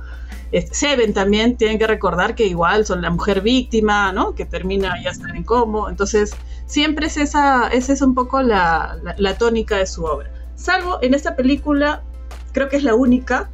[0.72, 4.34] Seven también tienen que recordar que igual son la mujer víctima, ¿no?
[4.34, 5.88] Que termina ya estar en cómo.
[5.88, 6.32] Entonces,
[6.66, 8.98] siempre es esa, esa es un poco la,
[9.38, 10.30] tónica de su obra.
[10.56, 12.02] Salvo en esta película,
[12.52, 13.48] creo que es la única.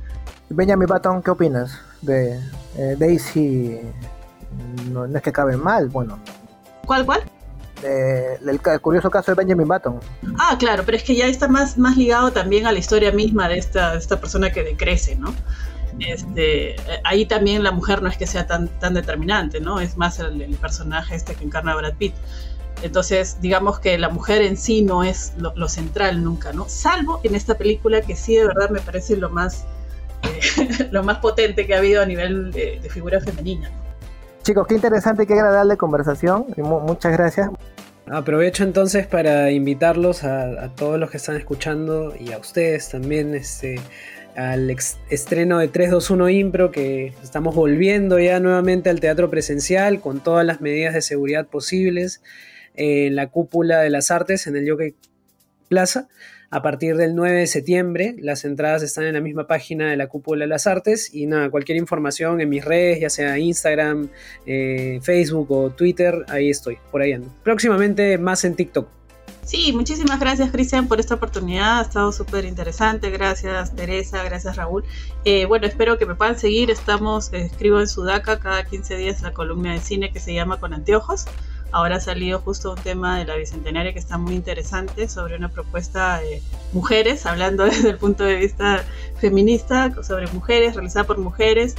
[0.48, 1.78] Benjamin Button, ¿qué opinas?
[2.00, 2.40] De
[2.78, 3.80] eh, Daisy,
[4.90, 6.18] no, es que cabe mal, bueno.
[6.86, 7.22] ¿Cuál, cuál?
[7.82, 10.00] el, curioso caso de Benjamin Button.
[10.38, 13.48] Ah, claro, pero es que ya está más, más ligado también a la historia misma
[13.48, 15.34] de esta, de esta persona que decrece, ¿no?
[15.98, 19.80] Este, ahí también la mujer no es que sea tan, tan determinante, ¿no?
[19.80, 22.14] Es más el, personaje este que encarna Brad Pitt.
[22.82, 26.68] Entonces, digamos que la mujer en sí no es lo, central nunca, ¿no?
[26.68, 29.64] Salvo en esta película que sí de verdad me parece lo más,
[30.22, 33.70] eh, lo más potente que ha habido a nivel de, figura femenina.
[34.42, 36.46] Chicos, qué interesante, qué agradable conversación.
[36.58, 37.50] muchas gracias.
[38.08, 43.34] Aprovecho entonces para invitarlos a, a, todos los que están escuchando y a ustedes también
[43.34, 43.80] este,
[44.36, 44.74] al
[45.10, 50.60] estreno de 321 Impro, que estamos volviendo ya nuevamente al teatro presencial con todas las
[50.60, 52.22] medidas de seguridad posibles
[52.74, 54.94] en la cúpula de las artes en el Jockey
[55.68, 56.08] Plaza.
[56.48, 60.06] A partir del 9 de septiembre, las entradas están en la misma página de la
[60.06, 61.12] Cúpula de las Artes.
[61.12, 64.10] Y nada, cualquier información en mis redes, ya sea Instagram,
[64.46, 67.34] eh, Facebook o Twitter, ahí estoy, por ahí ando.
[67.42, 68.88] Próximamente más en TikTok.
[69.46, 74.82] Sí, muchísimas gracias Cristian por esta oportunidad, ha estado súper interesante, gracias Teresa, gracias Raúl.
[75.24, 79.22] Eh, bueno, espero que me puedan seguir, estamos, eh, escribo en Sudaca cada 15 días
[79.22, 81.26] la columna de cine que se llama Con Anteojos.
[81.70, 85.48] Ahora ha salido justo un tema de la Bicentenaria que está muy interesante sobre una
[85.48, 86.42] propuesta de
[86.72, 88.84] mujeres, hablando desde el punto de vista
[89.20, 91.76] feminista, sobre mujeres, realizada por mujeres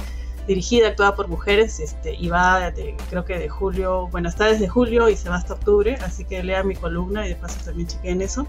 [0.48, 2.72] dirigida, actuada por mujeres, este, y va,
[3.10, 6.42] creo que de julio, bueno, está desde julio y se va hasta octubre, así que
[6.42, 8.48] lea mi columna y de paso también chequen eso.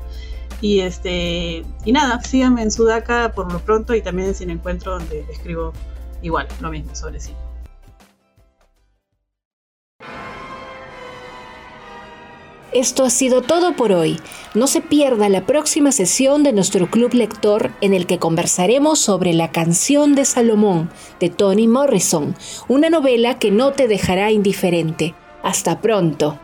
[0.62, 4.94] Y, este, y nada, síganme en Sudaca por lo pronto y también en Sin Encuentro,
[4.94, 5.74] donde escribo
[6.22, 7.49] igual, lo mismo sobre cine.
[12.72, 14.20] Esto ha sido todo por hoy.
[14.54, 19.34] No se pierda la próxima sesión de nuestro club lector en el que conversaremos sobre
[19.34, 22.36] La canción de Salomón de Toni Morrison,
[22.68, 25.16] una novela que no te dejará indiferente.
[25.42, 26.40] Hasta pronto.